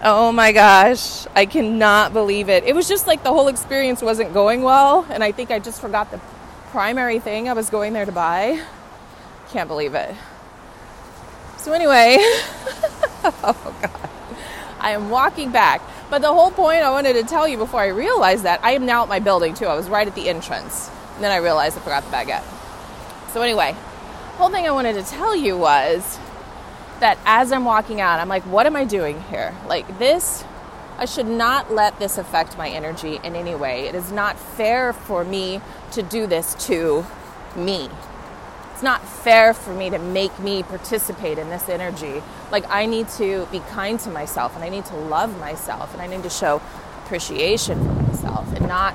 Oh 0.00 0.30
my 0.30 0.52
gosh, 0.52 1.26
I 1.34 1.44
cannot 1.44 2.12
believe 2.12 2.48
it. 2.48 2.62
It 2.62 2.72
was 2.72 2.86
just 2.88 3.08
like 3.08 3.24
the 3.24 3.32
whole 3.32 3.48
experience 3.48 4.00
wasn't 4.00 4.32
going 4.32 4.62
well, 4.62 5.04
and 5.10 5.24
I 5.24 5.32
think 5.32 5.50
I 5.50 5.58
just 5.58 5.80
forgot 5.80 6.12
the 6.12 6.20
primary 6.70 7.18
thing 7.18 7.48
I 7.48 7.52
was 7.52 7.68
going 7.68 7.94
there 7.94 8.04
to 8.04 8.12
buy. 8.12 8.62
Can't 9.50 9.66
believe 9.66 9.94
it. 9.94 10.14
So, 11.56 11.72
anyway, 11.72 12.18
oh 13.24 13.76
god, 13.82 14.10
I 14.78 14.92
am 14.92 15.10
walking 15.10 15.50
back. 15.50 15.82
But 16.10 16.22
the 16.22 16.32
whole 16.32 16.52
point 16.52 16.82
I 16.82 16.90
wanted 16.90 17.14
to 17.14 17.24
tell 17.24 17.48
you 17.48 17.56
before 17.56 17.80
I 17.80 17.88
realized 17.88 18.44
that 18.44 18.62
I 18.62 18.72
am 18.72 18.86
now 18.86 19.02
at 19.02 19.08
my 19.08 19.18
building 19.18 19.52
too. 19.52 19.66
I 19.66 19.74
was 19.74 19.88
right 19.88 20.06
at 20.06 20.14
the 20.14 20.28
entrance, 20.28 20.90
and 21.16 21.24
then 21.24 21.32
I 21.32 21.38
realized 21.38 21.76
I 21.76 21.80
forgot 21.80 22.04
the 22.04 22.10
baguette. 22.10 22.44
So, 23.32 23.42
anyway, 23.42 23.74
whole 24.36 24.48
thing 24.48 24.64
I 24.64 24.70
wanted 24.70 24.92
to 24.92 25.02
tell 25.02 25.34
you 25.34 25.58
was 25.58 26.20
that 27.00 27.18
as 27.24 27.52
I'm 27.52 27.64
walking 27.64 28.00
out, 28.00 28.20
I'm 28.20 28.28
like, 28.28 28.42
what 28.44 28.66
am 28.66 28.76
I 28.76 28.84
doing 28.84 29.22
here? 29.24 29.54
Like, 29.66 29.98
this, 29.98 30.44
I 30.98 31.04
should 31.04 31.26
not 31.26 31.72
let 31.72 31.98
this 31.98 32.18
affect 32.18 32.58
my 32.58 32.68
energy 32.68 33.20
in 33.22 33.36
any 33.36 33.54
way. 33.54 33.86
It 33.86 33.94
is 33.94 34.10
not 34.10 34.38
fair 34.38 34.92
for 34.92 35.24
me 35.24 35.60
to 35.92 36.02
do 36.02 36.26
this 36.26 36.54
to 36.66 37.06
me. 37.56 37.88
It's 38.72 38.82
not 38.82 39.04
fair 39.06 39.54
for 39.54 39.72
me 39.72 39.90
to 39.90 39.98
make 39.98 40.38
me 40.38 40.62
participate 40.62 41.38
in 41.38 41.50
this 41.50 41.68
energy. 41.68 42.22
Like, 42.52 42.64
I 42.70 42.86
need 42.86 43.08
to 43.10 43.46
be 43.50 43.60
kind 43.70 43.98
to 44.00 44.10
myself 44.10 44.54
and 44.54 44.64
I 44.64 44.68
need 44.68 44.84
to 44.86 44.96
love 44.96 45.38
myself 45.40 45.92
and 45.92 46.02
I 46.02 46.06
need 46.06 46.22
to 46.22 46.30
show 46.30 46.62
appreciation 47.04 47.78
for 47.78 48.02
myself 48.02 48.52
and 48.54 48.68
not 48.68 48.94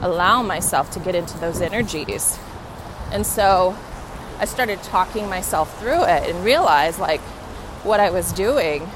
allow 0.00 0.42
myself 0.42 0.90
to 0.92 1.00
get 1.00 1.14
into 1.14 1.38
those 1.38 1.60
energies. 1.60 2.38
And 3.12 3.26
so 3.26 3.76
I 4.42 4.44
started 4.44 4.82
talking 4.82 5.28
myself 5.28 5.78
through 5.78 6.02
it 6.02 6.28
and 6.28 6.44
realized 6.44 6.98
like 6.98 7.20
what 7.84 8.00
I 8.00 8.10
was 8.10 8.32
doing. 8.32 8.90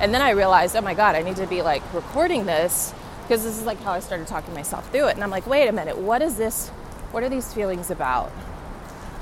And 0.00 0.14
then 0.14 0.22
I 0.22 0.30
realized, 0.30 0.74
oh 0.76 0.80
my 0.80 0.94
God, 0.94 1.14
I 1.14 1.20
need 1.20 1.36
to 1.36 1.46
be 1.46 1.60
like 1.60 1.82
recording 1.92 2.46
this 2.46 2.94
because 3.20 3.44
this 3.44 3.58
is 3.58 3.66
like 3.66 3.78
how 3.82 3.92
I 3.92 4.00
started 4.00 4.26
talking 4.26 4.54
myself 4.54 4.90
through 4.90 5.08
it. 5.08 5.14
And 5.14 5.22
I'm 5.22 5.28
like, 5.28 5.46
wait 5.46 5.68
a 5.68 5.72
minute, 5.72 5.98
what 5.98 6.22
is 6.22 6.38
this? 6.38 6.70
What 7.10 7.22
are 7.22 7.28
these 7.28 7.52
feelings 7.52 7.90
about? 7.90 8.32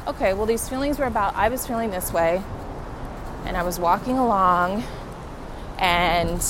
Okay, 0.06 0.34
well, 0.34 0.46
these 0.46 0.68
feelings 0.68 1.00
were 1.00 1.04
about 1.06 1.34
I 1.34 1.48
was 1.48 1.66
feeling 1.66 1.90
this 1.90 2.12
way 2.12 2.40
and 3.44 3.56
I 3.56 3.64
was 3.64 3.80
walking 3.80 4.18
along 4.18 4.84
and 5.80 6.40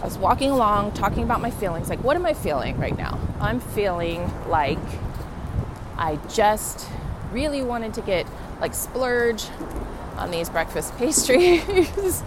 I 0.00 0.04
was 0.04 0.16
walking 0.16 0.52
along 0.52 0.92
talking 0.92 1.24
about 1.24 1.40
my 1.40 1.50
feelings. 1.50 1.88
Like, 1.88 2.04
what 2.04 2.14
am 2.14 2.24
I 2.24 2.34
feeling 2.34 2.78
right 2.78 2.96
now? 2.96 3.18
I'm 3.40 3.58
feeling 3.58 4.30
like 4.48 4.78
I 5.96 6.16
just 6.28 6.86
really 7.32 7.62
wanted 7.62 7.94
to 7.94 8.00
get 8.02 8.26
like 8.60 8.74
splurge 8.74 9.46
on 10.16 10.30
these 10.30 10.48
breakfast 10.48 10.96
pastries 10.98 12.22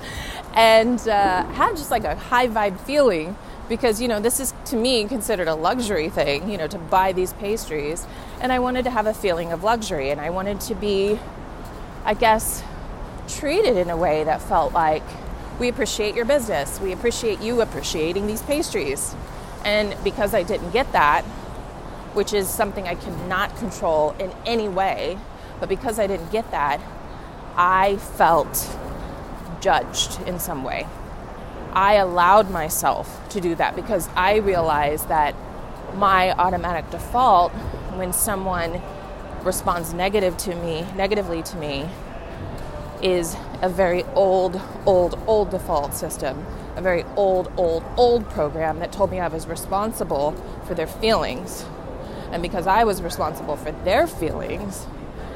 and 0.53 1.00
uh, 1.07 1.43
had 1.53 1.75
just 1.77 1.91
like 1.91 2.03
a 2.03 2.15
high 2.15 2.48
vibe 2.48 2.79
feeling 2.81 3.38
because 3.69 4.01
you 4.01 4.07
know 4.07 4.19
this 4.19 4.39
is 4.39 4.53
to 4.65 4.75
me 4.75 5.05
considered 5.05 5.48
a 5.48 5.55
luxury 5.55 6.10
thing 6.10 6.50
you 6.50 6.57
know 6.57 6.67
to 6.67 6.77
buy 6.77 7.12
these 7.12 7.34
pastries. 7.34 8.05
And 8.41 8.51
i 8.51 8.60
wanted 8.60 8.84
to 8.84 8.91
have 8.91 9.07
a 9.07 9.13
feeling 9.13 9.51
of 9.51 9.63
luxury 9.63 10.10
and 10.10 10.19
i 10.22 10.29
wanted 10.29 10.60
to 10.62 10.75
be 10.75 11.19
i 12.03 12.13
guess 12.13 12.63
treated 13.27 13.75
in 13.75 13.89
a 13.89 13.98
way 13.98 14.24
that 14.24 14.41
felt 14.41 14.74
like 14.74 15.03
we 15.60 15.69
appreciate 15.69 16.15
your 16.15 16.25
business. 16.25 16.81
We 16.81 16.91
appreciate 16.91 17.39
you 17.39 17.62
appreciating 17.62 18.27
these 18.27 18.41
pastries. 18.41 19.15
And 19.63 19.95
because 20.03 20.34
i 20.34 20.43
didn't 20.43 20.72
get 20.72 20.91
that 20.91 21.25
which 22.15 22.34
is 22.34 22.50
something 22.50 22.88
I 22.88 22.95
cannot 22.95 23.55
control 23.57 24.15
in 24.19 24.31
any 24.45 24.69
way. 24.69 25.17
But 25.60 25.69
because 25.69 26.00
I 26.00 26.07
didn't 26.07 26.31
get 26.31 26.50
that, 26.51 26.81
I 27.55 27.98
felt 27.98 28.77
judged 29.62 30.22
in 30.22 30.39
some 30.39 30.63
way. 30.63 30.88
I 31.74 31.95
allowed 31.95 32.50
myself 32.50 33.27
to 33.29 33.41
do 33.41 33.53
that 33.55 33.75
because 33.75 34.07
I 34.15 34.38
realized 34.38 35.10
that 35.10 35.36
my 35.95 36.31
automatic 36.31 36.89
default 36.89 37.51
when 37.95 38.13
someone 38.13 38.81
responds 39.43 39.93
negative 39.93 40.38
to 40.38 40.55
me, 40.55 40.88
negatively 40.95 41.43
to 41.43 41.57
me, 41.57 41.89
is 43.01 43.36
a 43.62 43.69
very 43.69 44.03
old, 44.15 44.60
old, 44.86 45.19
old 45.27 45.51
default 45.51 45.93
system, 45.93 46.45
a 46.75 46.81
very 46.81 47.03
old, 47.15 47.51
old, 47.57 47.84
old 47.98 48.29
program 48.29 48.79
that 48.79 48.91
told 48.91 49.12
me 49.12 49.19
I 49.19 49.27
was 49.27 49.48
responsible 49.48 50.31
for 50.65 50.75
their 50.75 50.88
feelings 50.88 51.65
and 52.35 52.41
because 52.41 52.67
I 52.67 52.83
was 52.83 53.01
responsible 53.01 53.55
for 53.55 53.71
their 53.85 54.07
feelings, 54.07 54.85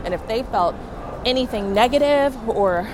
and 0.03 0.13
if 0.13 0.27
they 0.27 0.43
felt 0.43 0.75
anything 1.25 1.73
negative 1.73 2.35
or 2.49 2.85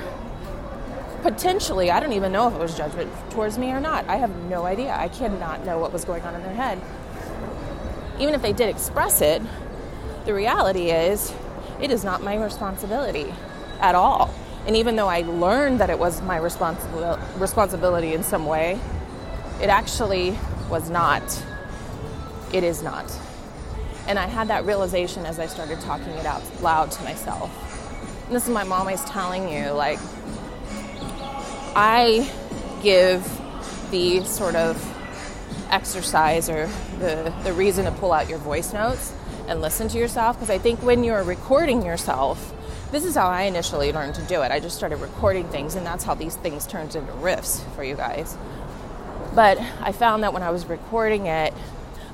potentially, 1.24 1.90
I 1.90 2.00
don't 2.00 2.14
even 2.14 2.32
know 2.32 2.48
if 2.48 2.54
it 2.54 2.60
was 2.60 2.78
judgment 2.78 3.12
towards 3.32 3.58
me 3.58 3.72
or 3.72 3.80
not. 3.80 4.08
I 4.08 4.18
have 4.18 4.30
no 4.44 4.64
idea. 4.64 4.96
I 4.96 5.08
cannot 5.08 5.66
know 5.66 5.80
what 5.80 5.92
was 5.92 6.06
going 6.06 6.22
on 6.22 6.36
in 6.36 6.44
their 6.44 6.54
head. 6.54 6.80
Even 8.20 8.36
if 8.36 8.44
they 8.44 8.54
did 8.54 8.70
express 8.70 9.22
it, 9.22 9.42
the 10.26 10.36
reality 10.36 10.92
is 10.92 11.34
it 11.82 11.90
is 11.90 12.04
not 12.04 12.22
my 12.22 12.36
responsibility 12.36 13.34
at 13.80 13.96
all. 13.96 14.32
And 14.68 14.76
even 14.76 14.98
though 14.98 15.10
I 15.10 15.22
learned 15.22 15.80
that 15.80 15.90
it 15.90 15.98
was 15.98 16.22
my 16.22 16.38
responsibil- 16.38 17.20
responsibility 17.42 18.14
in 18.14 18.22
some 18.22 18.46
way, 18.46 18.80
it 19.60 19.70
actually 19.70 20.38
was 20.70 20.92
not. 20.92 21.24
It 22.54 22.64
is 22.64 22.84
not. 22.84 23.12
And 24.08 24.20
I 24.20 24.28
had 24.28 24.48
that 24.50 24.66
realization 24.66 25.26
as 25.26 25.40
I 25.40 25.48
started 25.48 25.80
talking 25.82 26.14
it 26.14 26.26
out 26.26 26.44
loud 26.62 26.92
to 26.92 27.04
myself. 27.04 27.52
And 28.28 28.36
this 28.36 28.44
is 28.44 28.50
my 28.50 28.64
mom 28.64 28.82
always 28.82 29.04
telling 29.06 29.50
you, 29.50 29.72
like, 29.72 30.00
I 31.76 32.32
give 32.84 33.24
the 33.92 34.24
sort 34.24 34.56
of 34.56 34.82
exercise 35.70 36.50
or 36.50 36.68
the, 37.00 37.34
the 37.44 37.54
reason 37.54 37.86
to 37.86 37.92
pull 37.92 38.14
out 38.14 38.30
your 38.30 38.40
voice 38.40 38.74
notes 38.74 39.14
and 39.48 39.62
listen 39.62 39.88
to 39.90 39.98
yourself 39.98 40.38
because 40.38 40.50
I 40.50 40.58
think 40.58 40.82
when 40.82 41.04
you're 41.04 41.24
recording 41.24 41.86
yourself, 41.86 42.54
this 42.92 43.04
is 43.04 43.16
how 43.16 43.28
I 43.28 43.44
initially 43.44 43.92
learned 43.92 44.16
to 44.16 44.22
do 44.24 44.42
it. 44.42 44.52
I 44.52 44.60
just 44.60 44.78
started 44.78 44.98
recording 44.98 45.48
things, 45.50 45.76
and 45.76 45.86
that's 45.86 46.04
how 46.04 46.14
these 46.14 46.36
things 46.36 46.66
turned 46.66 46.96
into 46.96 47.12
riffs 47.14 47.64
for 47.76 47.84
you 47.84 47.96
guys. 47.96 48.38
But 49.34 49.60
I 49.82 49.92
found 49.92 50.24
that 50.24 50.34
when 50.34 50.44
I 50.44 50.52
was 50.52 50.66
recording 50.66 51.26
it, 51.26 51.54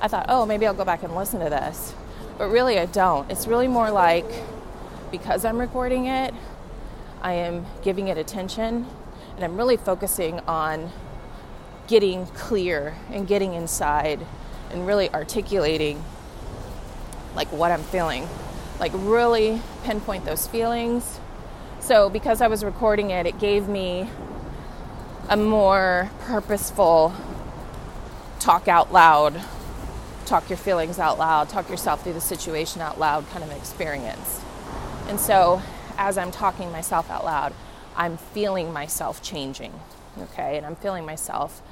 I 0.02 0.08
thought, 0.08 0.26
oh, 0.28 0.44
maybe 0.44 0.66
I'll 0.66 0.74
go 0.74 0.84
back 0.84 1.04
and 1.04 1.14
listen 1.14 1.38
to 1.38 1.48
this. 1.48 1.94
But 2.36 2.48
really, 2.48 2.76
I 2.76 2.86
don't. 2.86 3.30
It's 3.30 3.46
really 3.46 3.68
more 3.68 3.88
like 3.88 4.26
because 5.12 5.44
I'm 5.44 5.58
recording 5.58 6.06
it, 6.06 6.34
I 7.22 7.34
am 7.34 7.66
giving 7.84 8.08
it 8.08 8.18
attention 8.18 8.86
and 9.36 9.44
I'm 9.44 9.56
really 9.56 9.76
focusing 9.76 10.40
on 10.40 10.90
getting 11.86 12.26
clear 12.26 12.96
and 13.12 13.28
getting 13.28 13.54
inside 13.54 14.26
and 14.72 14.88
really 14.88 15.08
articulating 15.10 16.02
like 17.36 17.52
what 17.52 17.70
I'm 17.70 17.84
feeling. 17.84 18.28
Like 18.80 18.90
really 18.94 19.62
pinpoint 19.84 20.24
those 20.24 20.48
feelings. 20.48 21.20
So 21.78 22.10
because 22.10 22.40
I 22.40 22.48
was 22.48 22.64
recording 22.64 23.10
it, 23.10 23.24
it 23.26 23.38
gave 23.38 23.68
me 23.68 24.10
a 25.28 25.36
more 25.36 26.10
purposeful 26.22 27.14
talk 28.40 28.66
out 28.66 28.92
loud 28.92 29.40
talk 30.26 30.48
your 30.48 30.56
feelings 30.56 30.98
out 30.98 31.18
loud, 31.18 31.48
talk 31.48 31.68
yourself 31.68 32.02
through 32.02 32.14
the 32.14 32.20
situation 32.20 32.80
out 32.80 32.98
loud 32.98 33.28
kind 33.30 33.44
of 33.44 33.50
experience. 33.52 34.40
And 35.08 35.18
so 35.18 35.62
as 35.98 36.16
I'm 36.18 36.30
talking 36.30 36.70
myself 36.72 37.10
out 37.10 37.24
loud, 37.24 37.52
I'm 37.96 38.16
feeling 38.16 38.72
myself 38.72 39.22
changing, 39.22 39.72
okay? 40.18 40.56
And 40.56 40.64
I'm 40.64 40.76
feeling 40.76 41.04
myself 41.04 41.62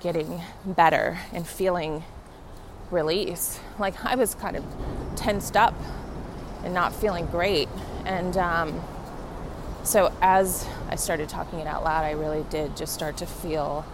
getting 0.00 0.42
better 0.64 1.18
and 1.32 1.46
feeling 1.46 2.04
release. 2.90 3.58
Like 3.78 4.02
I 4.04 4.14
was 4.14 4.34
kind 4.34 4.56
of 4.56 4.64
tensed 5.16 5.56
up 5.56 5.74
and 6.64 6.72
not 6.72 6.94
feeling 6.94 7.26
great. 7.26 7.68
And 8.04 8.36
um, 8.36 8.82
so 9.82 10.12
as 10.22 10.66
I 10.88 10.96
started 10.96 11.28
talking 11.28 11.58
it 11.58 11.66
out 11.66 11.84
loud, 11.84 12.04
I 12.04 12.12
really 12.12 12.44
did 12.50 12.76
just 12.76 12.94
start 12.94 13.16
to 13.18 13.26
feel 13.26 13.84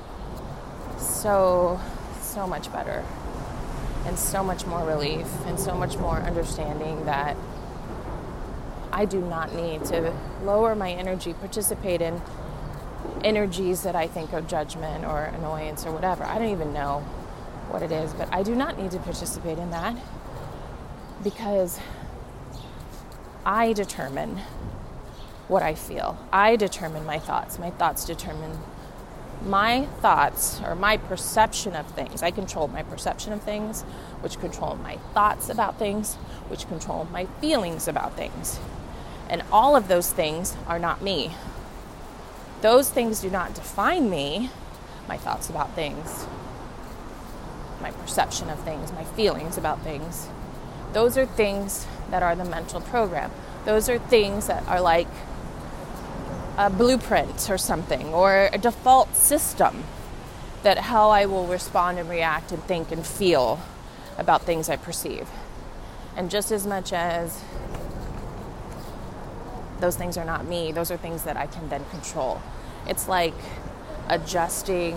so, 0.98 1.80
so 2.20 2.46
much 2.46 2.72
better 2.72 3.04
and 4.06 4.18
so 4.18 4.42
much 4.42 4.66
more 4.66 4.84
relief 4.84 5.26
and 5.46 5.58
so 5.58 5.74
much 5.74 5.96
more 5.96 6.16
understanding 6.16 7.04
that 7.04 7.36
I 8.92 9.04
do 9.04 9.20
not 9.20 9.54
need 9.54 9.84
to 9.86 10.14
lower 10.44 10.74
my 10.74 10.92
energy, 10.92 11.32
participate 11.32 12.02
in 12.02 12.20
energies 13.24 13.82
that 13.82 13.96
I 13.96 14.06
think 14.06 14.32
are 14.32 14.42
judgment 14.42 15.04
or 15.04 15.24
annoyance 15.24 15.86
or 15.86 15.92
whatever. 15.92 16.24
I 16.24 16.38
don't 16.38 16.50
even 16.50 16.72
know 16.72 17.00
what 17.70 17.82
it 17.82 17.90
is, 17.90 18.12
but 18.12 18.32
I 18.32 18.42
do 18.42 18.54
not 18.54 18.78
need 18.78 18.90
to 18.90 18.98
participate 18.98 19.58
in 19.58 19.70
that 19.70 19.96
because 21.24 21.80
I 23.46 23.72
determine 23.72 24.40
what 25.48 25.62
I 25.62 25.74
feel. 25.74 26.18
I 26.32 26.56
determine 26.56 27.04
my 27.04 27.18
thoughts. 27.18 27.58
My 27.58 27.70
thoughts 27.70 28.04
determine 28.04 28.58
my 29.44 29.86
thoughts 30.00 30.60
or 30.64 30.74
my 30.74 30.96
perception 30.96 31.74
of 31.74 31.86
things. 31.88 32.22
I 32.22 32.30
control 32.30 32.68
my 32.68 32.82
perception 32.82 33.32
of 33.32 33.42
things, 33.42 33.82
which 34.20 34.38
control 34.38 34.76
my 34.76 34.96
thoughts 35.14 35.48
about 35.48 35.78
things, 35.78 36.14
which 36.48 36.66
control 36.68 37.06
my 37.12 37.26
feelings 37.40 37.88
about 37.88 38.16
things. 38.16 38.58
And 39.28 39.42
all 39.50 39.76
of 39.76 39.88
those 39.88 40.12
things 40.12 40.56
are 40.66 40.78
not 40.78 41.02
me. 41.02 41.34
Those 42.60 42.90
things 42.90 43.20
do 43.20 43.30
not 43.30 43.54
define 43.54 44.08
me, 44.08 44.50
my 45.08 45.16
thoughts 45.16 45.50
about 45.50 45.74
things, 45.74 46.26
my 47.80 47.90
perception 47.90 48.48
of 48.50 48.60
things, 48.60 48.92
my 48.92 49.04
feelings 49.04 49.58
about 49.58 49.82
things. 49.82 50.28
Those 50.92 51.18
are 51.18 51.26
things 51.26 51.86
that 52.10 52.22
are 52.22 52.36
the 52.36 52.44
mental 52.44 52.80
program. 52.80 53.32
Those 53.64 53.88
are 53.88 53.98
things 53.98 54.46
that 54.46 54.66
are 54.68 54.80
like 54.80 55.08
a 56.58 56.68
blueprint 56.70 57.48
or 57.50 57.58
something, 57.58 58.12
or 58.12 58.48
a 58.52 58.58
default 58.58 59.16
system 59.16 59.84
that 60.62 60.78
how 60.78 61.10
I 61.10 61.26
will 61.26 61.46
respond 61.46 61.98
and 61.98 62.08
react 62.08 62.52
and 62.52 62.62
think 62.64 62.92
and 62.92 63.06
feel 63.06 63.60
about 64.18 64.42
things 64.42 64.68
I 64.68 64.76
perceive. 64.76 65.28
And 66.16 66.30
just 66.30 66.52
as 66.52 66.66
much 66.66 66.92
as 66.92 67.42
those 69.80 69.96
things 69.96 70.16
are 70.16 70.24
not 70.24 70.46
me, 70.46 70.70
those 70.70 70.90
are 70.90 70.96
things 70.96 71.24
that 71.24 71.36
I 71.36 71.46
can 71.46 71.68
then 71.68 71.84
control. 71.90 72.40
It's 72.86 73.08
like 73.08 73.34
adjusting 74.08 74.96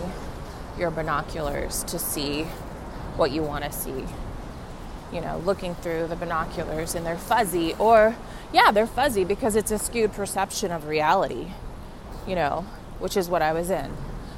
your 0.77 0.91
binoculars 0.91 1.83
to 1.85 1.97
see 1.97 2.43
what 3.15 3.31
you 3.31 3.41
want 3.41 3.63
to 3.63 3.71
see. 3.71 4.05
You 5.13 5.21
know, 5.21 5.41
looking 5.45 5.73
through 5.75 6.07
the 6.07 6.15
binoculars 6.15 6.95
and 6.95 7.05
they're 7.05 7.17
fuzzy, 7.17 7.73
or 7.79 8.15
yeah, 8.55 8.71
they're 8.71 8.87
fuzzy 8.87 9.25
because 9.25 9.57
it's 9.57 9.69
a 9.69 9.77
skewed 9.77 10.13
perception 10.13 10.71
of 10.71 10.87
reality, 10.87 11.47
you 12.25 12.35
know, 12.35 12.61
which 12.99 13.17
is 13.17 13.27
what 13.27 13.41
I 13.41 13.51
was 13.51 13.69
in. 13.69 13.91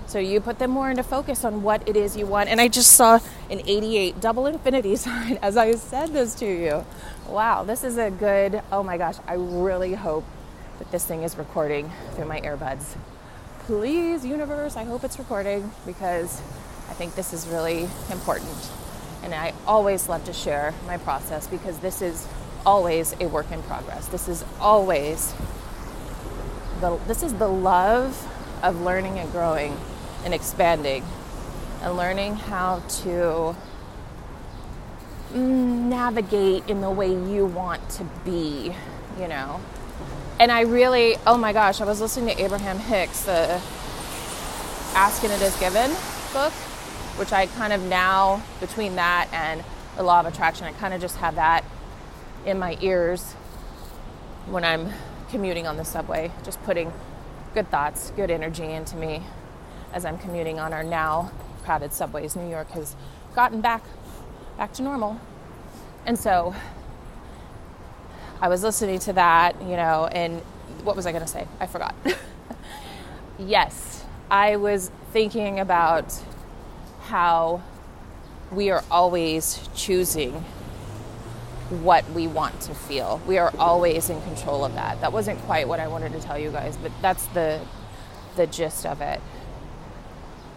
So 0.07 0.17
you 0.17 0.41
put 0.41 0.57
them 0.57 0.71
more 0.71 0.89
into 0.89 1.03
focus 1.03 1.45
on 1.45 1.61
what 1.61 1.87
it 1.87 1.95
is 1.95 2.17
you 2.17 2.25
want. 2.25 2.49
And 2.49 2.59
I 2.59 2.67
just 2.67 2.93
saw 2.93 3.19
an 3.51 3.59
88 3.59 4.19
double 4.19 4.47
infinity 4.47 4.95
sign 5.05 5.37
as 5.43 5.55
I 5.55 5.73
said 5.75 6.13
this 6.13 6.33
to 6.35 6.47
you. 6.47 6.83
Wow, 7.27 7.63
this 7.63 7.83
is 7.83 7.99
a 7.99 8.09
good, 8.09 8.63
oh 8.71 8.81
my 8.81 8.97
gosh, 8.97 9.17
I 9.27 9.35
really 9.35 9.93
hope 9.93 10.25
that 10.79 10.89
this 10.91 11.05
thing 11.05 11.21
is 11.21 11.37
recording 11.37 11.91
through 12.15 12.25
my 12.25 12.41
earbuds. 12.41 12.95
Please, 13.65 14.25
universe, 14.25 14.75
I 14.77 14.83
hope 14.83 15.03
it's 15.03 15.19
recording 15.19 15.71
because 15.85 16.41
I 16.89 16.93
think 16.93 17.13
this 17.13 17.33
is 17.33 17.45
really 17.47 17.87
important. 18.11 18.71
And 19.21 19.35
I 19.35 19.53
always 19.67 20.09
love 20.09 20.23
to 20.25 20.33
share 20.33 20.73
my 20.87 20.97
process 20.97 21.45
because 21.47 21.77
this 21.79 22.01
is 22.01 22.27
always 22.65 23.15
a 23.19 23.27
work 23.27 23.51
in 23.51 23.61
progress. 23.63 24.07
This 24.07 24.27
is 24.27 24.43
always 24.59 25.33
the 26.81 26.99
this 27.07 27.23
is 27.23 27.33
the 27.35 27.47
love 27.47 28.27
of 28.63 28.81
learning 28.81 29.19
and 29.19 29.31
growing 29.31 29.77
and 30.23 30.33
expanding 30.33 31.03
and 31.81 31.95
learning 31.97 32.35
how 32.35 32.81
to 33.03 33.55
navigate 35.33 36.67
in 36.69 36.81
the 36.81 36.89
way 36.89 37.09
you 37.09 37.45
want 37.45 37.89
to 37.89 38.03
be, 38.23 38.73
you 39.19 39.27
know 39.27 39.59
and 40.39 40.51
I 40.51 40.61
really, 40.61 41.15
oh 41.25 41.37
my 41.37 41.51
gosh, 41.51 41.81
I 41.81 41.85
was 41.85 41.99
listening 41.99 42.35
to 42.35 42.43
Abraham 42.43 42.77
Hicks, 42.77 43.23
the 43.23 43.59
Ask 44.93 45.23
and 45.23 45.33
It 45.33 45.41
Is 45.41 45.55
Given 45.59 45.89
book, 46.31 46.53
which 47.17 47.33
I 47.33 47.47
kind 47.47 47.73
of 47.73 47.81
now, 47.81 48.43
between 48.59 48.95
that 48.97 49.29
and 49.31 49.63
the 49.95 50.03
Law 50.03 50.19
of 50.19 50.27
Attraction, 50.27 50.67
I 50.67 50.73
kind 50.73 50.93
of 50.93 51.01
just 51.01 51.15
have 51.17 51.35
that 51.35 51.63
in 52.47 52.57
my 52.57 52.77
ears 52.79 53.33
when 54.47 54.63
I'm 54.63 54.93
commuting 55.29 55.67
on 55.67 55.75
the 55.75 55.83
subway, 55.83 56.31
just 56.45 56.63
putting 56.63 56.93
good 57.53 57.69
thoughts, 57.69 58.11
good 58.15 58.31
energy 58.31 58.63
into 58.63 58.95
me 58.95 59.21
as 59.93 60.05
I'm 60.05 60.17
commuting 60.17 60.57
on 60.57 60.71
our 60.71 60.83
now 60.83 61.31
crowded 61.63 61.91
subways. 61.91 62.37
New 62.37 62.49
York 62.49 62.71
has 62.71 62.95
gotten 63.35 63.59
back 63.59 63.83
back 64.57 64.71
to 64.73 64.81
normal. 64.81 65.19
And 66.05 66.17
so 66.17 66.55
I 68.41 68.47
was 68.47 68.63
listening 68.63 68.99
to 68.99 69.13
that, 69.13 69.61
you 69.61 69.75
know, 69.75 70.07
and 70.07 70.41
what 70.83 70.95
was 70.95 71.05
I 71.05 71.11
going 71.11 71.23
to 71.23 71.29
say? 71.29 71.45
I 71.59 71.67
forgot. 71.67 71.93
yes, 73.37 74.05
I 74.31 74.55
was 74.55 74.89
thinking 75.11 75.59
about 75.59 76.17
how 77.01 77.61
we 78.51 78.71
are 78.71 78.83
always 78.89 79.67
choosing 79.75 80.45
what 81.69 82.09
we 82.11 82.27
want 82.27 82.59
to 82.61 82.73
feel. 82.73 83.21
We 83.27 83.37
are 83.37 83.53
always 83.59 84.09
in 84.09 84.21
control 84.21 84.63
of 84.63 84.73
that. 84.75 85.01
That 85.01 85.11
wasn't 85.11 85.39
quite 85.41 85.67
what 85.67 85.79
I 85.79 85.87
wanted 85.87 86.13
to 86.13 86.19
tell 86.19 86.37
you 86.37 86.51
guys, 86.51 86.77
but 86.77 86.91
that's 87.01 87.25
the 87.27 87.59
the 88.35 88.47
gist 88.47 88.85
of 88.85 89.01
it. 89.01 89.19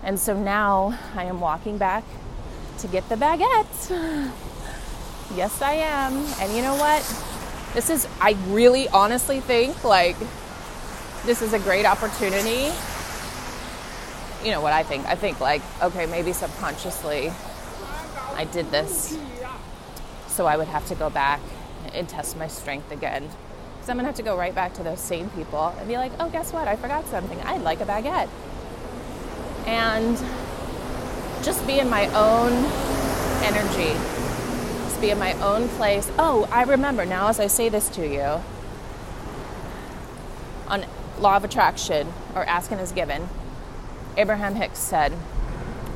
And 0.02 0.18
so 0.18 0.38
now 0.40 0.98
I 1.14 1.24
am 1.24 1.40
walking 1.40 1.78
back 1.78 2.04
to 2.78 2.88
get 2.88 3.08
the 3.08 3.16
baguette. 3.16 4.32
Yes, 5.36 5.62
I 5.62 5.74
am. 5.74 6.16
And 6.40 6.56
you 6.56 6.60
know 6.60 6.74
what? 6.74 7.02
This 7.72 7.88
is, 7.88 8.08
I 8.20 8.32
really 8.48 8.88
honestly 8.88 9.38
think 9.38 9.84
like 9.84 10.16
this 11.24 11.40
is 11.40 11.52
a 11.52 11.60
great 11.60 11.86
opportunity. 11.86 12.72
You 14.44 14.50
know 14.50 14.60
what 14.60 14.72
I 14.72 14.82
think? 14.82 15.06
I 15.06 15.14
think 15.14 15.38
like, 15.38 15.62
okay, 15.80 16.06
maybe 16.06 16.32
subconsciously 16.32 17.30
I 18.34 18.44
did 18.50 18.72
this 18.72 19.16
so 20.40 20.46
I 20.46 20.56
would 20.56 20.68
have 20.68 20.88
to 20.88 20.94
go 20.94 21.10
back 21.10 21.38
and 21.92 22.08
test 22.08 22.34
my 22.34 22.46
strength 22.46 22.90
again. 22.90 23.28
Because 23.74 23.90
I'm 23.90 23.98
gonna 23.98 24.08
have 24.08 24.16
to 24.16 24.22
go 24.22 24.38
right 24.38 24.54
back 24.54 24.72
to 24.76 24.82
those 24.82 24.98
same 24.98 25.28
people 25.28 25.74
and 25.78 25.86
be 25.86 25.98
like, 25.98 26.12
oh, 26.18 26.30
guess 26.30 26.50
what? 26.50 26.66
I 26.66 26.76
forgot 26.76 27.06
something. 27.08 27.38
I'd 27.42 27.60
like 27.60 27.82
a 27.82 27.84
baguette. 27.84 28.30
And 29.66 30.16
just 31.44 31.66
be 31.66 31.78
in 31.78 31.90
my 31.90 32.06
own 32.14 32.52
energy 33.44 33.92
just 34.84 34.98
be 35.02 35.10
in 35.10 35.18
my 35.18 35.34
own 35.42 35.68
place. 35.68 36.10
Oh, 36.18 36.48
I 36.50 36.62
remember 36.62 37.04
now 37.04 37.28
as 37.28 37.38
I 37.38 37.46
say 37.46 37.68
this 37.68 37.90
to 37.90 38.08
you 38.08 38.42
on 40.68 40.86
Law 41.18 41.36
of 41.36 41.44
Attraction 41.44 42.14
or 42.34 42.46
Asking 42.46 42.78
is 42.78 42.92
Given, 42.92 43.28
Abraham 44.16 44.54
Hicks 44.54 44.78
said, 44.78 45.12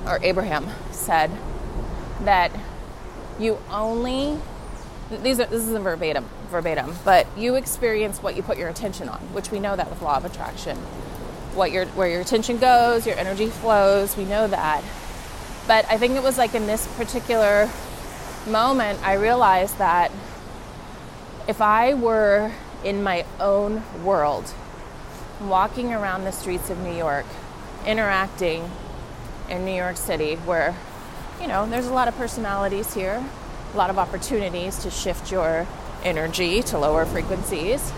or 0.06 0.18
Abraham 0.22 0.68
said, 0.90 1.30
that 2.20 2.50
you 3.38 3.58
only 3.70 4.38
these 5.22 5.38
are 5.38 5.46
this 5.46 5.62
is 5.62 5.72
a 5.72 5.80
verbatim 5.80 6.24
verbatim, 6.50 6.94
but 7.04 7.26
you 7.36 7.56
experience 7.56 8.22
what 8.22 8.36
you 8.36 8.42
put 8.42 8.58
your 8.58 8.68
attention 8.68 9.08
on, 9.08 9.18
which 9.32 9.50
we 9.50 9.60
know 9.60 9.76
that 9.76 9.90
with 9.90 10.02
law 10.02 10.16
of 10.16 10.24
attraction. 10.24 10.76
What 11.54 11.70
your 11.70 11.86
where 11.86 12.08
your 12.08 12.20
attention 12.20 12.58
goes, 12.58 13.06
your 13.06 13.16
energy 13.16 13.46
flows, 13.48 14.16
we 14.16 14.24
know 14.24 14.46
that. 14.48 14.82
But 15.66 15.86
I 15.90 15.98
think 15.98 16.14
it 16.14 16.22
was 16.22 16.36
like 16.36 16.54
in 16.54 16.66
this 16.66 16.86
particular 16.96 17.70
moment, 18.46 19.00
I 19.02 19.14
realized 19.14 19.78
that 19.78 20.10
if 21.48 21.60
I 21.60 21.94
were 21.94 22.52
in 22.82 23.02
my 23.02 23.24
own 23.40 23.82
world, 24.04 24.52
walking 25.40 25.92
around 25.92 26.24
the 26.24 26.32
streets 26.32 26.70
of 26.70 26.78
New 26.78 26.94
York, 26.94 27.26
interacting 27.86 28.70
in 29.48 29.64
New 29.64 29.74
York 29.74 29.96
City, 29.96 30.36
where, 30.36 30.74
you 31.40 31.46
know, 31.46 31.68
there's 31.68 31.86
a 31.86 31.92
lot 31.92 32.08
of 32.08 32.16
personalities 32.16 32.94
here, 32.94 33.24
a 33.72 33.76
lot 33.76 33.90
of 33.90 33.98
opportunities 33.98 34.78
to 34.78 34.90
shift 34.90 35.30
your 35.32 35.66
energy 36.02 36.62
to 36.62 36.78
lower 36.78 37.04
frequencies. 37.04 37.92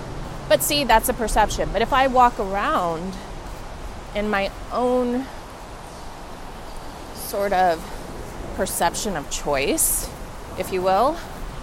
But 0.49 0.62
see, 0.62 0.85
that's 0.85 1.09
a 1.09 1.14
perception. 1.14 1.68
But 1.72 1.83
if 1.83 1.92
I 1.92 2.07
walk 2.07 2.38
around 2.38 3.14
in 4.14 4.31
my 4.31 4.51
own 4.72 5.27
sort 7.14 7.53
of 7.53 7.85
perception 8.57 9.16
of 9.16 9.31
choice, 9.31 10.09
if 10.59 10.72
you 10.72 10.83
will, 10.83 11.16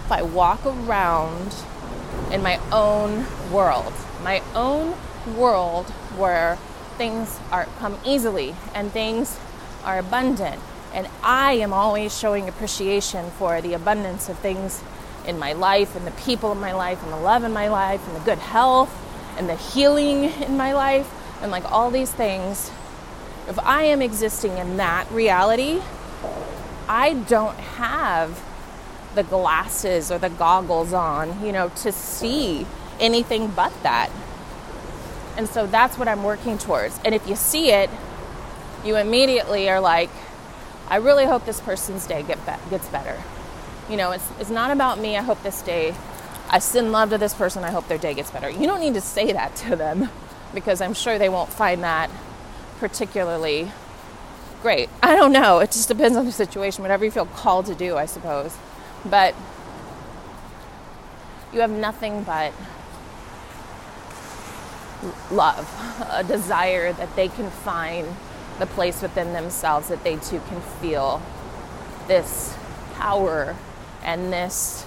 if 0.05 0.11
I 0.11 0.21
walk 0.21 0.65
around 0.65 1.55
in 2.31 2.43
my 2.43 2.59
own 2.71 3.25
world, 3.51 3.93
my 4.23 4.41
own 4.53 4.95
world 5.35 5.89
where 6.17 6.57
things 6.97 7.39
are 7.51 7.65
come 7.79 7.97
easily 8.05 8.53
and 8.75 8.91
things 8.91 9.39
are 9.83 9.97
abundant 9.97 10.61
and 10.93 11.07
I 11.23 11.53
am 11.53 11.73
always 11.73 12.17
showing 12.17 12.49
appreciation 12.49 13.31
for 13.31 13.61
the 13.61 13.73
abundance 13.73 14.29
of 14.29 14.39
things 14.39 14.83
in 15.27 15.39
my 15.39 15.53
life 15.53 15.95
and 15.95 16.05
the 16.07 16.11
people 16.11 16.51
in 16.51 16.59
my 16.59 16.73
life 16.73 17.03
and 17.03 17.11
the 17.13 17.17
love 17.17 17.43
in 17.43 17.53
my 17.53 17.69
life 17.69 18.05
and 18.07 18.15
the 18.15 18.21
good 18.25 18.39
health 18.39 18.91
and 19.37 19.49
the 19.49 19.55
healing 19.55 20.25
in 20.25 20.57
my 20.57 20.73
life 20.73 21.09
and 21.41 21.51
like 21.51 21.69
all 21.71 21.91
these 21.91 22.11
things 22.11 22.71
If 23.47 23.59
I 23.59 23.83
am 23.83 24.01
existing 24.01 24.57
in 24.57 24.77
that 24.77 25.11
reality, 25.11 25.81
I 26.87 27.13
don't 27.13 27.57
have 27.57 28.41
the 29.15 29.23
glasses 29.23 30.11
or 30.11 30.17
the 30.17 30.29
goggles 30.29 30.93
on, 30.93 31.45
you 31.45 31.51
know, 31.51 31.69
to 31.69 31.91
see 31.91 32.65
anything 32.99 33.49
but 33.49 33.73
that. 33.83 34.09
And 35.37 35.49
so 35.49 35.67
that's 35.67 35.97
what 35.97 36.07
I'm 36.07 36.23
working 36.23 36.57
towards. 36.57 36.99
And 37.05 37.13
if 37.15 37.27
you 37.27 37.35
see 37.35 37.71
it, 37.71 37.89
you 38.85 38.97
immediately 38.97 39.69
are 39.69 39.81
like, 39.81 40.09
I 40.93 40.97
really 40.97 41.25
hope 41.25 41.43
this 41.47 41.59
person's 41.59 42.05
day 42.05 42.21
get 42.21 42.37
be- 42.45 42.69
gets 42.69 42.87
better. 42.89 43.19
You 43.89 43.97
know, 43.97 44.11
it's, 44.11 44.29
it's 44.39 44.51
not 44.51 44.69
about 44.69 44.99
me. 44.99 45.17
I 45.17 45.23
hope 45.23 45.41
this 45.41 45.63
day, 45.63 45.95
I 46.51 46.59
send 46.59 46.91
love 46.91 47.09
to 47.09 47.17
this 47.17 47.33
person. 47.33 47.63
I 47.63 47.71
hope 47.71 47.87
their 47.87 47.97
day 47.97 48.13
gets 48.13 48.29
better. 48.29 48.47
You 48.47 48.67
don't 48.67 48.79
need 48.79 48.93
to 48.93 49.01
say 49.01 49.33
that 49.33 49.55
to 49.55 49.75
them 49.75 50.09
because 50.53 50.81
I'm 50.81 50.93
sure 50.93 51.17
they 51.17 51.29
won't 51.29 51.51
find 51.51 51.81
that 51.81 52.11
particularly 52.77 53.71
great. 54.61 54.87
I 55.01 55.15
don't 55.15 55.31
know. 55.31 55.57
It 55.61 55.71
just 55.71 55.87
depends 55.87 56.15
on 56.15 56.25
the 56.25 56.31
situation, 56.31 56.83
whatever 56.83 57.03
you 57.03 57.09
feel 57.09 57.25
called 57.25 57.65
to 57.65 57.73
do, 57.73 57.97
I 57.97 58.05
suppose. 58.05 58.55
But 59.03 59.33
you 61.51 61.61
have 61.61 61.71
nothing 61.71 62.21
but 62.21 62.53
love, 65.31 65.67
a 66.11 66.23
desire 66.23 66.93
that 66.93 67.15
they 67.15 67.29
can 67.29 67.49
find 67.49 68.07
the 68.59 68.65
place 68.65 69.01
within 69.01 69.33
themselves 69.33 69.87
that 69.87 70.03
they 70.03 70.15
too 70.17 70.41
can 70.47 70.61
feel 70.81 71.21
this 72.07 72.55
power 72.95 73.55
and 74.03 74.31
this 74.31 74.85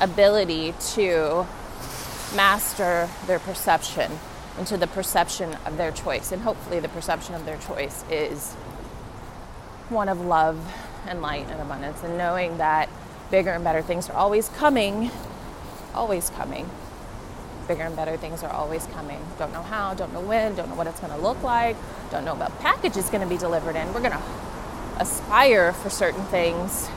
ability 0.00 0.74
to 0.94 1.46
master 2.34 3.08
their 3.26 3.38
perception 3.38 4.18
into 4.58 4.76
the 4.76 4.86
perception 4.86 5.54
of 5.66 5.76
their 5.76 5.90
choice. 5.90 6.32
And 6.32 6.42
hopefully, 6.42 6.80
the 6.80 6.88
perception 6.88 7.34
of 7.34 7.44
their 7.44 7.58
choice 7.58 8.04
is 8.10 8.54
one 9.88 10.08
of 10.08 10.20
love 10.20 10.58
and 11.06 11.20
light 11.20 11.46
and 11.50 11.60
abundance, 11.60 12.02
and 12.02 12.16
knowing 12.16 12.58
that 12.58 12.88
bigger 13.30 13.50
and 13.50 13.64
better 13.64 13.82
things 13.82 14.08
are 14.08 14.16
always 14.16 14.48
coming, 14.48 15.10
always 15.94 16.30
coming. 16.30 16.70
Bigger 17.66 17.84
and 17.84 17.96
better 17.96 18.16
things 18.16 18.42
are 18.42 18.50
always 18.50 18.86
coming. 18.88 19.20
Don't 19.38 19.52
know 19.52 19.62
how, 19.62 19.94
don't 19.94 20.12
know 20.12 20.20
when, 20.20 20.54
don't 20.54 20.68
know 20.68 20.74
what 20.74 20.86
it's 20.86 21.00
going 21.00 21.12
to 21.12 21.18
look 21.18 21.42
like, 21.42 21.76
don't 22.10 22.24
know 22.24 22.34
what 22.34 22.58
package 22.60 22.96
is 22.96 23.08
going 23.08 23.22
to 23.22 23.26
be 23.26 23.38
delivered 23.38 23.76
in. 23.76 23.86
We're 23.94 24.00
going 24.00 24.12
to 24.12 24.22
aspire 24.98 25.72
for 25.72 25.88
certain 25.88 26.24
things. 26.26 26.88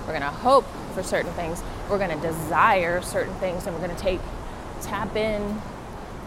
We're 0.00 0.18
going 0.18 0.22
to 0.22 0.28
hope 0.28 0.64
for 0.94 1.02
certain 1.02 1.32
things. 1.32 1.62
We're 1.90 1.98
going 1.98 2.18
to 2.18 2.26
desire 2.26 3.02
certain 3.02 3.34
things, 3.34 3.66
and 3.66 3.74
we're 3.74 3.82
going 3.82 3.94
to 3.94 4.02
take 4.02 4.20
tap 4.82 5.14
in 5.16 5.60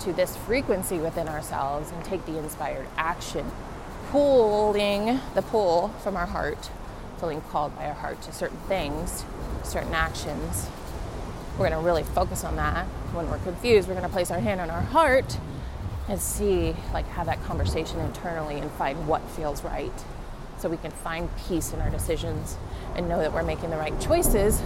to 0.02 0.14
this 0.14 0.36
frequency 0.38 0.98
within 1.00 1.28
ourselves 1.28 1.92
and 1.92 2.04
take 2.06 2.26
the 2.26 2.38
inspired 2.38 2.88
action, 2.98 3.52
pulling 4.10 5.20
the 5.34 5.42
pull 5.42 5.90
from 6.04 6.16
our 6.16 6.28
heart, 6.28 6.70
feeling 7.20 7.42
called 7.50 7.76
by 7.76 7.88
our 7.88 7.94
heart 7.94 8.22
to 8.24 8.32
certain 8.32 8.58
things, 8.68 9.26
certain 9.64 9.94
actions. 9.94 10.68
We're 11.54 11.70
going 11.70 11.80
to 11.80 11.86
really 11.86 12.04
focus 12.04 12.44
on 12.44 12.56
that. 12.56 12.88
When 13.14 13.30
we're 13.30 13.40
confused, 13.40 13.90
we're 13.90 13.96
going 13.96 14.08
to 14.08 14.14
place 14.14 14.32
our 14.32 14.40
hand 14.40 14.62
on 14.62 14.70
our 14.70 14.82
heart 14.82 15.38
and 16.08 16.20
see, 16.20 16.74
like, 16.94 17.06
have 17.08 17.26
that 17.26 17.44
conversation 17.44 18.00
internally 18.00 18.58
and 18.58 18.72
find 18.72 19.06
what 19.06 19.22
feels 19.32 19.64
right 19.64 19.92
so 20.58 20.70
we 20.70 20.78
can 20.78 20.92
find 20.92 21.30
peace 21.48 21.74
in 21.74 21.82
our 21.82 21.90
decisions 21.90 22.56
and 22.96 23.10
know 23.10 23.20
that 23.20 23.34
we're 23.34 23.44
making 23.44 23.70
the 23.70 23.76
right 23.76 24.00
choices 24.00 24.62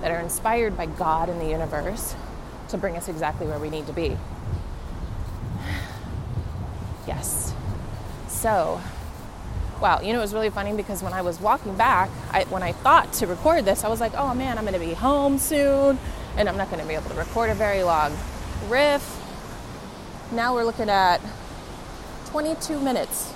that 0.00 0.10
are 0.10 0.20
inspired 0.20 0.78
by 0.78 0.86
God 0.86 1.28
and 1.28 1.38
the 1.40 1.48
universe 1.50 2.14
to 2.68 2.78
bring 2.78 2.96
us 2.96 3.08
exactly 3.08 3.46
where 3.46 3.58
we 3.58 3.70
need 3.70 3.86
to 3.86 3.92
be. 3.92 4.16
Yes. 7.06 7.54
So, 8.28 8.82
wow, 9.80 10.02
you 10.02 10.12
know, 10.12 10.18
it 10.18 10.22
was 10.22 10.34
really 10.34 10.50
funny 10.50 10.74
because 10.74 11.02
when 11.02 11.14
I 11.14 11.22
was 11.22 11.40
walking 11.40 11.74
back, 11.74 12.10
I, 12.30 12.44
when 12.44 12.62
I 12.62 12.72
thought 12.72 13.14
to 13.14 13.26
record 13.26 13.64
this, 13.64 13.82
I 13.82 13.88
was 13.88 13.98
like, 13.98 14.12
oh 14.14 14.34
man, 14.34 14.58
I'm 14.58 14.64
going 14.64 14.78
to 14.78 14.86
be 14.86 14.92
home 14.92 15.38
soon 15.38 15.98
and 16.38 16.48
I'm 16.48 16.56
not 16.56 16.70
going 16.70 16.80
to 16.80 16.86
be 16.86 16.94
able 16.94 17.10
to 17.10 17.16
record 17.16 17.50
a 17.50 17.54
very 17.54 17.82
long 17.82 18.16
riff. 18.68 19.20
Now 20.30 20.54
we're 20.54 20.64
looking 20.64 20.88
at 20.88 21.20
22 22.26 22.78
minutes. 22.78 23.34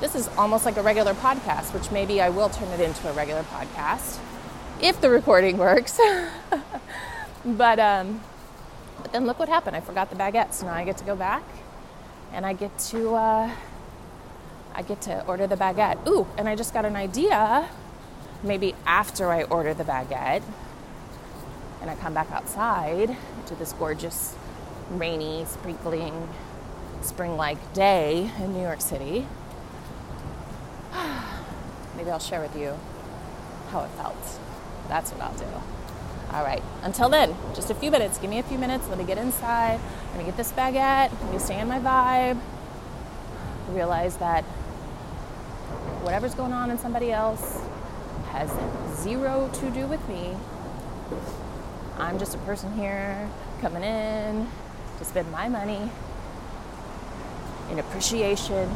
This 0.00 0.16
is 0.16 0.26
almost 0.36 0.64
like 0.64 0.76
a 0.76 0.82
regular 0.82 1.14
podcast, 1.14 1.72
which 1.72 1.92
maybe 1.92 2.20
I 2.20 2.28
will 2.28 2.48
turn 2.50 2.68
it 2.70 2.80
into 2.80 3.08
a 3.08 3.12
regular 3.12 3.44
podcast 3.44 4.18
if 4.80 5.00
the 5.00 5.08
recording 5.08 5.58
works. 5.58 6.00
but 7.44 7.78
um, 7.78 8.20
but 9.00 9.12
then 9.12 9.26
look 9.26 9.38
what 9.38 9.48
happened. 9.48 9.76
I 9.76 9.80
forgot 9.80 10.10
the 10.10 10.16
baguette, 10.16 10.54
so 10.54 10.66
now 10.66 10.74
I 10.74 10.84
get 10.84 10.96
to 10.98 11.04
go 11.04 11.14
back 11.14 11.44
and 12.32 12.44
I 12.44 12.52
get 12.52 12.76
to 12.90 13.14
uh, 13.14 13.50
I 14.74 14.82
get 14.82 15.00
to 15.02 15.24
order 15.26 15.46
the 15.46 15.56
baguette. 15.56 16.04
Ooh, 16.08 16.26
and 16.36 16.48
I 16.48 16.56
just 16.56 16.74
got 16.74 16.84
an 16.84 16.96
idea. 16.96 17.68
Maybe 18.42 18.74
after 18.86 19.30
I 19.30 19.44
order 19.44 19.72
the 19.72 19.84
baguette, 19.84 20.42
and 21.82 21.90
I 21.90 21.96
come 21.96 22.14
back 22.14 22.30
outside 22.30 23.16
to 23.46 23.54
this 23.56 23.72
gorgeous, 23.72 24.36
rainy, 24.88 25.44
sprinkling, 25.46 26.28
spring-like 27.02 27.74
day 27.74 28.30
in 28.38 28.54
New 28.54 28.62
York 28.62 28.80
City. 28.80 29.26
Maybe 31.96 32.08
I'll 32.08 32.20
share 32.20 32.40
with 32.40 32.56
you 32.56 32.78
how 33.70 33.80
it 33.82 33.90
felt. 33.90 34.16
That's 34.88 35.10
what 35.10 35.22
I'll 35.22 35.34
do. 35.34 35.44
All 36.32 36.44
right. 36.44 36.62
Until 36.82 37.08
then, 37.08 37.34
just 37.52 37.68
a 37.70 37.74
few 37.74 37.90
minutes. 37.90 38.16
Give 38.18 38.30
me 38.30 38.38
a 38.38 38.44
few 38.44 38.58
minutes. 38.58 38.88
Let 38.88 38.96
me 38.96 39.04
get 39.04 39.18
inside. 39.18 39.80
Let 40.10 40.18
me 40.18 40.24
get 40.24 40.36
this 40.36 40.52
baguette. 40.52 41.10
Let 41.20 41.32
me 41.32 41.38
stay 41.38 41.58
in 41.58 41.66
my 41.66 41.80
vibe. 41.80 42.40
Realize 43.70 44.18
that 44.18 44.44
whatever's 46.04 46.34
going 46.34 46.52
on 46.52 46.70
in 46.70 46.78
somebody 46.78 47.10
else 47.10 47.60
has 48.30 48.50
zero 49.02 49.50
to 49.54 49.70
do 49.70 49.86
with 49.86 50.08
me. 50.08 50.36
I'm 52.02 52.18
just 52.18 52.34
a 52.34 52.38
person 52.38 52.72
here 52.74 53.30
coming 53.60 53.84
in 53.84 54.48
to 54.98 55.04
spend 55.04 55.30
my 55.30 55.48
money 55.48 55.88
in 57.70 57.78
appreciation 57.78 58.68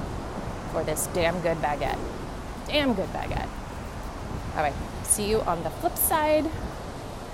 for 0.71 0.85
this 0.85 1.09
damn 1.09 1.41
good 1.41 1.57
baguette. 1.59 1.99
Damn 2.69 2.95
good 2.95 3.09
baguette. 3.09 3.49
All 4.55 4.63
right. 4.63 4.73
See 5.03 5.29
you 5.29 5.41
on 5.41 5.65
the 5.65 5.71
flip 5.71 5.97
side. 5.97 6.49